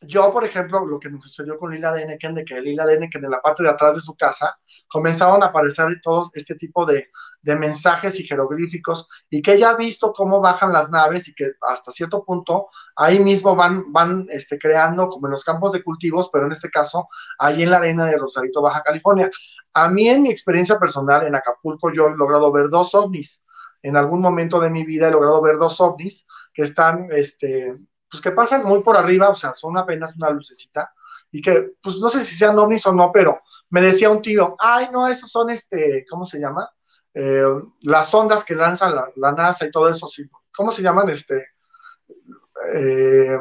[0.00, 3.30] Yo, por ejemplo, lo que nos sucedió con Lila Deneken, de que Lila Deneken en
[3.30, 4.58] la parte de atrás de su casa
[4.88, 7.10] comenzaron a aparecer todos este tipo de,
[7.42, 11.52] de mensajes y jeroglíficos y que ella ha visto cómo bajan las naves y que
[11.60, 16.30] hasta cierto punto ahí mismo van, van este, creando como en los campos de cultivos,
[16.32, 19.28] pero en este caso ahí en la arena de Rosarito, Baja California.
[19.74, 23.42] A mí en mi experiencia personal en Acapulco yo he logrado ver dos ovnis.
[23.82, 27.76] En algún momento de mi vida he logrado ver dos ovnis que están, este,
[28.08, 30.92] pues que pasan muy por arriba, o sea, son apenas una lucecita
[31.32, 33.40] y que, pues no sé si sean ovnis o no, pero
[33.70, 36.68] me decía un tío, ay, no, esos son, este, ¿cómo se llama?
[37.14, 37.44] Eh,
[37.82, 40.08] las ondas que lanza la, NASA y todo eso,
[40.54, 41.10] ¿cómo se llaman?
[41.10, 41.46] Este,
[42.74, 43.38] eh,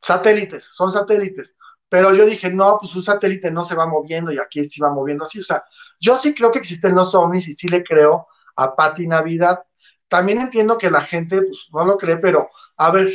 [0.00, 1.54] satélites, son satélites.
[1.88, 4.90] Pero yo dije, no, pues un satélite no se va moviendo y aquí se va
[4.90, 5.40] moviendo así.
[5.40, 5.64] O sea,
[6.00, 8.26] yo sí creo que existen los ovnis y sí le creo
[8.56, 9.64] a Patti Navidad.
[10.08, 13.10] también entiendo que la gente pues, no lo cree, pero a ver,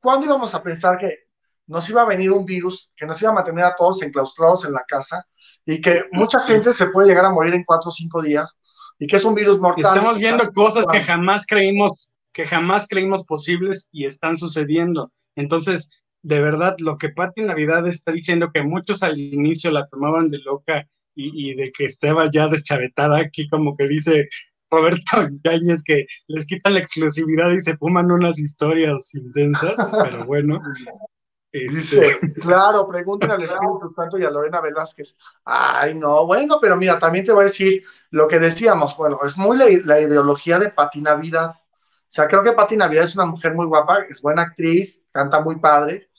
[0.00, 1.24] ¿cuándo íbamos a pensar que
[1.66, 4.72] nos iba a venir un virus que nos iba a mantener a todos enclaustrados en
[4.72, 5.26] la casa
[5.64, 8.54] y que mucha gente se puede llegar a morir en cuatro o cinco días
[8.98, 9.84] y que es un virus mortal?
[9.84, 15.12] Estamos viendo cosas que jamás creímos que jamás creímos posibles y están sucediendo.
[15.36, 15.90] Entonces,
[16.22, 20.38] de verdad, lo que Pati Navidad está diciendo, que muchos al inicio la tomaban de
[20.38, 24.28] loca y, de que estaba ya deschavetada aquí, como que dice
[24.68, 30.60] Roberto Yáñez, que les quitan la exclusividad y se fuman unas historias intensas, pero bueno.
[31.60, 35.16] Dice, este, claro, pregúntenle al Espíritu Santo y a Lorena Velázquez.
[35.44, 39.36] Ay, no, bueno, pero mira, también te voy a decir lo que decíamos, bueno, es
[39.36, 41.50] muy la, la ideología de Pati Navidad.
[41.50, 45.40] O sea, creo que Pati Navidad es una mujer muy guapa, es buena actriz, canta
[45.40, 46.10] muy padre,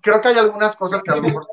[0.00, 1.46] creo que hay algunas cosas que a lo mejor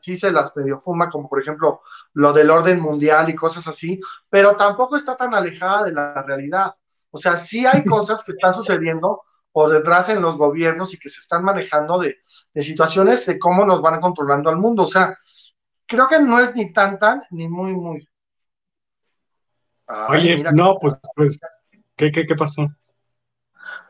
[0.00, 1.80] sí se las medio fuma, como por ejemplo
[2.12, 6.74] lo del orden mundial y cosas así, pero tampoco está tan alejada de la realidad.
[7.10, 9.22] O sea, sí hay cosas que están sucediendo
[9.56, 12.18] por detrás en los gobiernos y que se están manejando de,
[12.56, 14.82] situaciones de cómo nos van controlando al mundo.
[14.82, 15.16] O sea,
[15.86, 18.06] creo que no es ni tan tan ni muy muy.
[20.10, 21.40] Oye, no, pues, pues,
[21.96, 22.68] ¿qué, qué, qué pasó?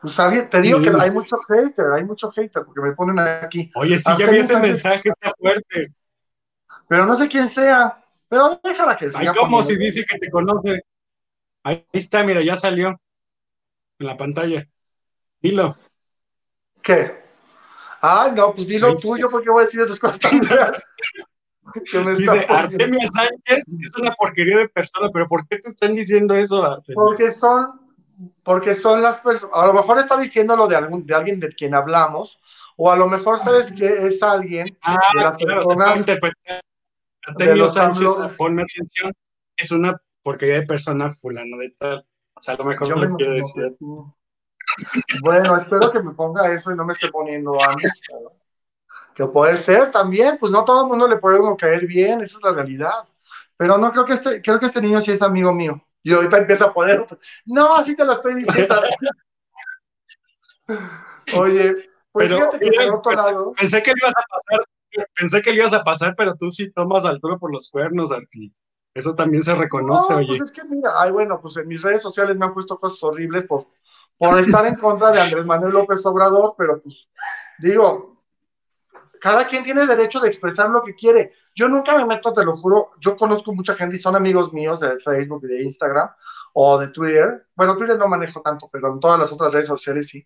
[0.01, 0.15] Pues
[0.49, 3.69] te digo que hay mucho hater, hay mucho hater, porque me ponen aquí.
[3.75, 5.93] Oye, sí, ya vi ese mensaje, está fuerte.
[6.87, 8.01] Pero no sé quién sea.
[8.29, 9.19] Pero déjala que sea.
[9.19, 10.79] Ay, como si dice que te conoce.
[11.61, 12.97] Ahí está, mira, ya salió
[13.99, 14.65] en la pantalla.
[15.41, 15.77] Dilo.
[16.81, 17.23] ¿Qué?
[18.01, 20.39] Ay, no, pues dilo tuyo, porque voy a decir esas cosas tan
[22.05, 26.33] me Dice, Artemia Sánchez es una porquería de persona, pero ¿por qué te están diciendo
[26.33, 26.95] eso, Artemia?
[26.95, 27.87] Porque son
[28.43, 31.75] porque son las personas, a lo mejor está diciéndolo de, algún, de alguien de quien
[31.75, 32.39] hablamos,
[32.75, 36.05] o a lo mejor sabes que es alguien ah, de las personas.
[37.27, 39.11] Artemio Sánchez, ponme atención,
[39.57, 42.05] es una porquería de persona fulano de tal.
[42.33, 43.75] O sea, a lo mejor no lo quiere decir.
[45.21, 47.83] Bueno, espero que me ponga eso y no me esté poniendo a mí.
[49.15, 52.37] Que puede ser también, pues no todo el mundo le puede uno caer bien, esa
[52.37, 53.07] es la realidad.
[53.57, 55.81] Pero no creo que este, creo que este niño sí es amigo mío.
[56.03, 57.05] Y ahorita empieza a poner,
[57.45, 58.75] no, así te lo estoy diciendo.
[61.35, 63.53] Oye, pues fíjate que por otro lado.
[63.53, 64.65] Pensé que le ibas a pasar,
[65.15, 68.53] pensé que le ibas a pasar, pero tú sí tomas altura por los cuernos, Arti.
[68.93, 70.27] Eso también se reconoce, no, oye.
[70.29, 73.01] Pues es que mira, ay, bueno, pues en mis redes sociales me han puesto cosas
[73.03, 73.67] horribles por,
[74.17, 77.07] por estar en contra de Andrés Manuel López Obrador, pero pues
[77.59, 78.23] digo,
[79.19, 81.33] cada quien tiene derecho de expresar lo que quiere.
[81.55, 84.79] Yo nunca me meto, te lo juro, yo conozco mucha gente y son amigos míos
[84.79, 86.09] de Facebook y de Instagram
[86.53, 87.47] o de Twitter.
[87.55, 90.25] Bueno, Twitter no manejo tanto, pero en todas las otras redes sociales sí.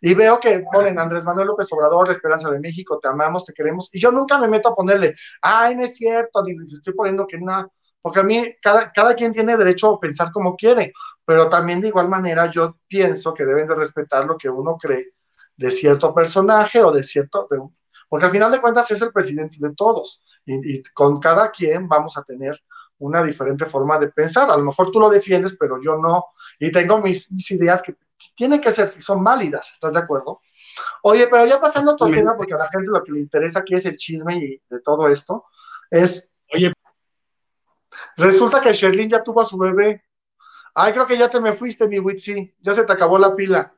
[0.00, 3.52] Y veo que ponen Andrés Manuel López Obrador, la Esperanza de México, te amamos, te
[3.52, 3.88] queremos.
[3.92, 7.26] Y yo nunca me meto a ponerle, ay, no es cierto, ni les estoy poniendo
[7.26, 7.68] que nada.
[8.02, 10.92] Porque a mí, cada, cada quien tiene derecho a pensar como quiere,
[11.24, 15.12] pero también de igual manera yo pienso que deben de respetar lo que uno cree
[15.56, 17.48] de cierto personaje o de cierto,
[18.08, 22.16] porque al final de cuentas es el presidente de todos y, con cada quien vamos
[22.18, 22.60] a tener
[22.98, 24.50] una diferente forma de pensar.
[24.50, 26.26] A lo mejor tú lo defiendes, pero yo no.
[26.58, 27.96] Y tengo mis, ideas que
[28.34, 30.40] tienen que ser, son válidas, ¿estás de acuerdo?
[31.02, 33.60] Oye, pero ya pasando a otro tema, porque a la gente lo que le interesa
[33.60, 35.46] aquí es el chisme y de todo esto,
[35.90, 36.30] es...
[36.52, 36.72] Oye.
[38.16, 40.04] Resulta que Sherlyn ya tuvo a su bebé.
[40.74, 42.54] Ay, creo que ya te me fuiste, mi Witsi.
[42.60, 43.74] Ya se te acabó la pila.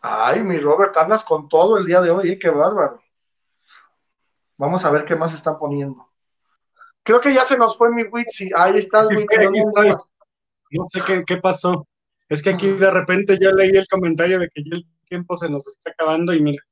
[0.00, 2.38] Ay, mi Robert, andas con todo el día de hoy, ¿eh?
[2.38, 3.02] qué bárbaro.
[4.58, 6.10] Vamos a ver qué más están poniendo.
[7.02, 8.50] Creo que ya se nos fue mi Witsi.
[8.54, 9.26] Ahí está Witsi.
[10.70, 11.86] No sé qué, qué, pasó.
[12.28, 15.48] Es que aquí de repente ya leí el comentario de que ya el tiempo se
[15.48, 16.62] nos está acabando y mira.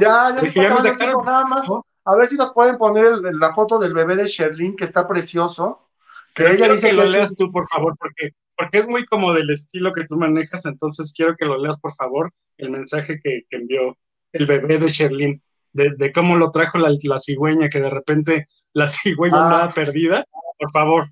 [0.00, 1.66] Ya, ya, se está acabando nada más.
[2.04, 5.88] A ver si nos pueden poner la foto del bebé de Sherlyn, que está precioso.
[6.34, 9.50] Que ella dice que, lo leas tú, por favor, porque, porque es muy como del
[9.50, 13.96] estilo que tú manejas, entonces quiero que lo leas, por favor el mensaje que, envió
[14.32, 15.42] el bebé de Sherlyn,
[15.72, 19.44] de, cómo lo trajo la, cigüeña, que de repente la cigüeña ah.
[19.44, 20.24] andaba perdida.
[20.58, 21.06] Por favor.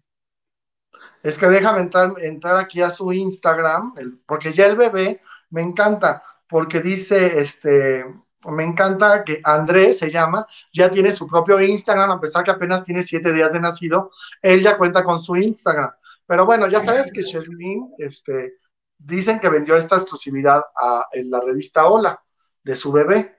[1.22, 3.94] Es que déjame entrar, entrar aquí a su Instagram,
[4.26, 8.04] porque ya el bebé me encanta, porque dice, este,
[8.50, 12.82] me encanta que Andrés se llama, ya tiene su propio Instagram, a pesar que apenas
[12.82, 15.90] tiene siete días de nacido, él ya cuenta con su Instagram.
[16.26, 18.54] Pero bueno, ya sabes que Sherlyn, este,
[18.98, 22.22] dicen que vendió esta exclusividad a, en la revista Hola
[22.62, 23.38] de su bebé.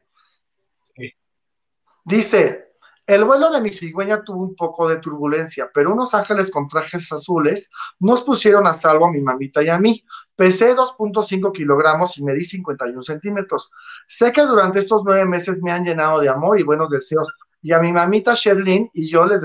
[2.06, 2.73] Dice,
[3.06, 7.12] el vuelo de mi cigüeña tuvo un poco de turbulencia, pero unos ángeles con trajes
[7.12, 10.04] azules nos pusieron a salvo a mi mamita y a mí.
[10.36, 13.70] Pesé 2.5 kilogramos y medí 51 centímetros.
[14.08, 17.32] Sé que durante estos nueve meses me han llenado de amor y buenos deseos.
[17.62, 19.42] Y a mi mamita Sherlyn y yo les,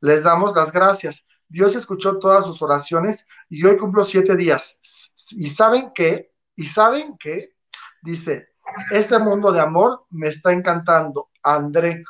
[0.00, 1.24] les damos las gracias.
[1.48, 4.76] Dios escuchó todas sus oraciones y hoy cumplo siete días.
[5.32, 7.54] Y saben qué, y saben qué,
[8.02, 8.48] dice,
[8.90, 11.28] este mundo de amor me está encantando.
[11.42, 12.04] André.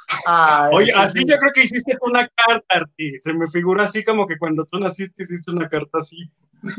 [0.72, 3.18] Oye, así yo creo que hiciste una carta, Arti.
[3.18, 6.30] Se me figura así como que cuando tú naciste hiciste una carta así.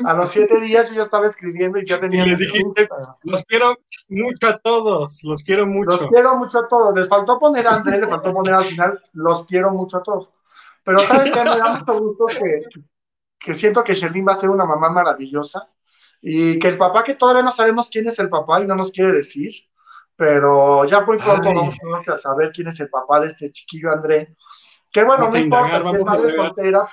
[0.05, 2.25] A los siete días yo ya estaba escribiendo y ya tenía.
[2.25, 2.89] Y les dijiste,
[3.23, 3.77] los quiero
[4.09, 5.97] mucho a todos, los quiero mucho.
[5.97, 6.93] Los quiero mucho a todos.
[6.95, 10.33] Les faltó poner a André, le faltó poner al final, los quiero mucho a todos.
[10.83, 12.81] Pero sabes que me da mucho gusto que,
[13.39, 15.69] que siento que Sherlyn va a ser una mamá maravillosa
[16.21, 18.91] y que el papá, que todavía no sabemos quién es el papá y no nos
[18.91, 19.53] quiere decir,
[20.15, 21.75] pero ya muy pronto vamos
[22.07, 24.35] a saber quién es el papá de este chiquillo André.
[24.91, 26.89] Que bueno, no importa si es madre soltera,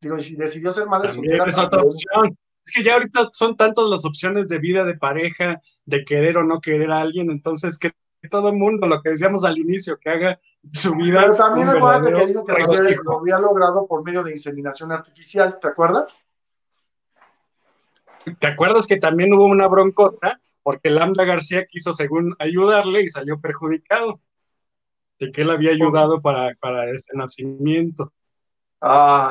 [0.00, 1.44] digo, si decidió ser madre soltera.
[1.44, 2.36] Es otra opción.
[2.64, 6.44] Es que ya ahorita son tantas las opciones de vida, de pareja, de querer o
[6.44, 7.92] no querer a alguien, entonces que
[8.28, 10.40] todo el mundo, lo que decíamos al inicio, que haga
[10.72, 11.20] su vida.
[11.20, 15.68] Pero también acuérdate que dijo que lo había, logrado por medio de inseminación artificial, ¿te
[15.68, 16.16] acuerdas?
[18.38, 20.40] ¿Te acuerdas que también hubo una broncota?
[20.62, 24.20] Porque Lambda García quiso, según, ayudarle y salió perjudicado.
[25.18, 28.12] De que él había ayudado para, para este nacimiento.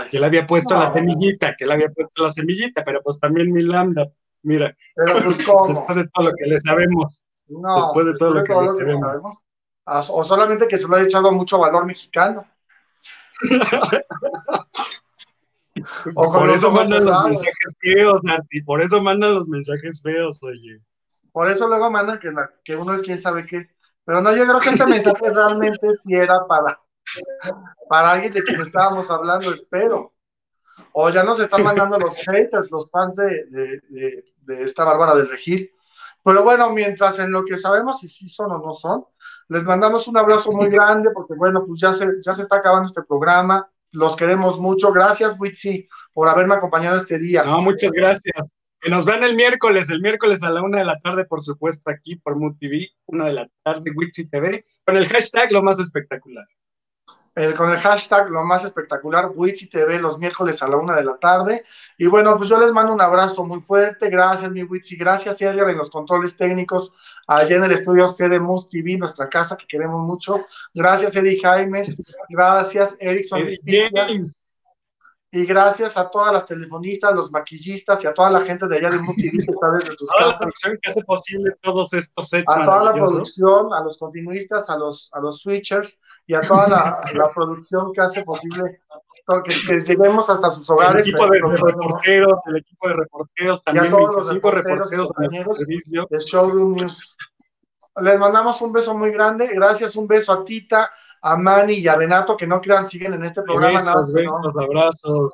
[0.10, 3.52] que él había puesto la semillita, que él había puesto la semillita, pero pues también
[3.52, 4.10] mi Lambda,
[4.42, 8.54] mira, pero pues, después de todo lo que le sabemos, después de todo lo que,
[8.54, 9.38] le sabemos.
[9.86, 12.48] O solamente que se lo ha echado mucho valor mexicano.
[16.14, 20.82] por eso mandan los mensajes feos, Nanti, por eso mandan los mensajes feos, oye.
[21.32, 22.32] Por eso luego mandan que,
[22.64, 23.70] que uno es quien sabe qué.
[24.06, 26.78] Pero no, yo creo que este mensaje realmente sí era para,
[27.90, 30.14] para alguien de quien estábamos hablando, espero.
[30.92, 35.30] O ya nos están mandando los haters, los fans de, de, de, esta Bárbara del
[35.30, 35.72] Regil.
[36.24, 39.06] Pero bueno, mientras en lo que sabemos si sí son o no son,
[39.48, 42.88] les mandamos un abrazo muy grande porque bueno, pues ya se, ya se está acabando
[42.88, 44.92] este programa los queremos mucho.
[44.92, 47.44] Gracias, Witsi, por haberme acompañado este día.
[47.44, 48.36] No, muchas gracias.
[48.80, 51.90] Que nos vean el miércoles, el miércoles a la una de la tarde, por supuesto,
[51.90, 56.46] aquí por MUTV, una de la tarde, Witsi TV, con el hashtag lo más espectacular
[57.58, 61.18] con el hashtag lo más espectacular, Witsi TV, los miércoles a la una de la
[61.18, 61.66] tarde.
[61.98, 64.10] Y bueno, pues yo les mando un abrazo muy fuerte.
[64.10, 64.96] Gracias, mi Witsi.
[64.96, 66.94] Gracias, Edgar, en los controles técnicos,
[67.28, 70.46] allá en el estudio CD Mus TV, nuestra casa que queremos mucho.
[70.74, 72.02] Gracias, Eddie Jaimes.
[72.30, 73.46] Gracias, Erickson.
[75.36, 78.90] Y gracias a todas las telefonistas, los maquillistas y a toda la gente de allá
[78.92, 80.32] de Multiví que está desde sus casas.
[80.32, 82.56] la producción que hace posible todos estos hechos.
[82.56, 86.70] A toda la producción, a los continuistas, a los, a los switchers y a toda
[86.70, 88.80] la, la producción que hace posible
[89.44, 91.06] que, que, lleguemos hasta sus hogares.
[91.06, 95.58] El equipo de, reporteros, el equipo de reporteros también, y a todos los reporteros, reporteros
[95.58, 96.08] servicio.
[96.10, 97.18] de Showroom News.
[98.02, 99.48] Les mandamos un beso muy grande.
[99.48, 100.90] Gracias, un beso a Tita,
[101.26, 103.80] a Manny y a Renato, que no crean, siguen en este programa.
[103.80, 105.34] Besos, besos, no, abrazos.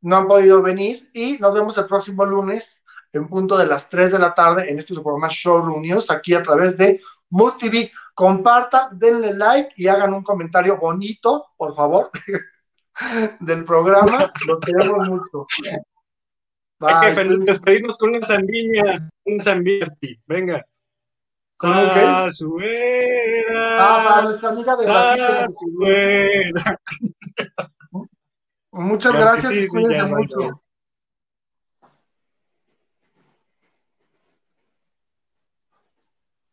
[0.00, 2.82] No han podido venir y nos vemos el próximo lunes
[3.12, 6.42] en punto de las 3 de la tarde en este programa Showroom News, aquí a
[6.42, 7.92] través de Mood TV.
[8.14, 12.10] Compartan, denle like y hagan un comentario bonito, por favor,
[13.40, 14.32] del programa.
[14.46, 15.46] Lo queremos mucho.
[16.80, 20.18] Hay que despedirnos con una zambiña, un zambiarti.
[20.26, 20.64] Venga.
[23.78, 26.52] Ah, para nuestra amiga de Brasil.
[28.72, 30.62] Muchas gracias y cuídense mucho.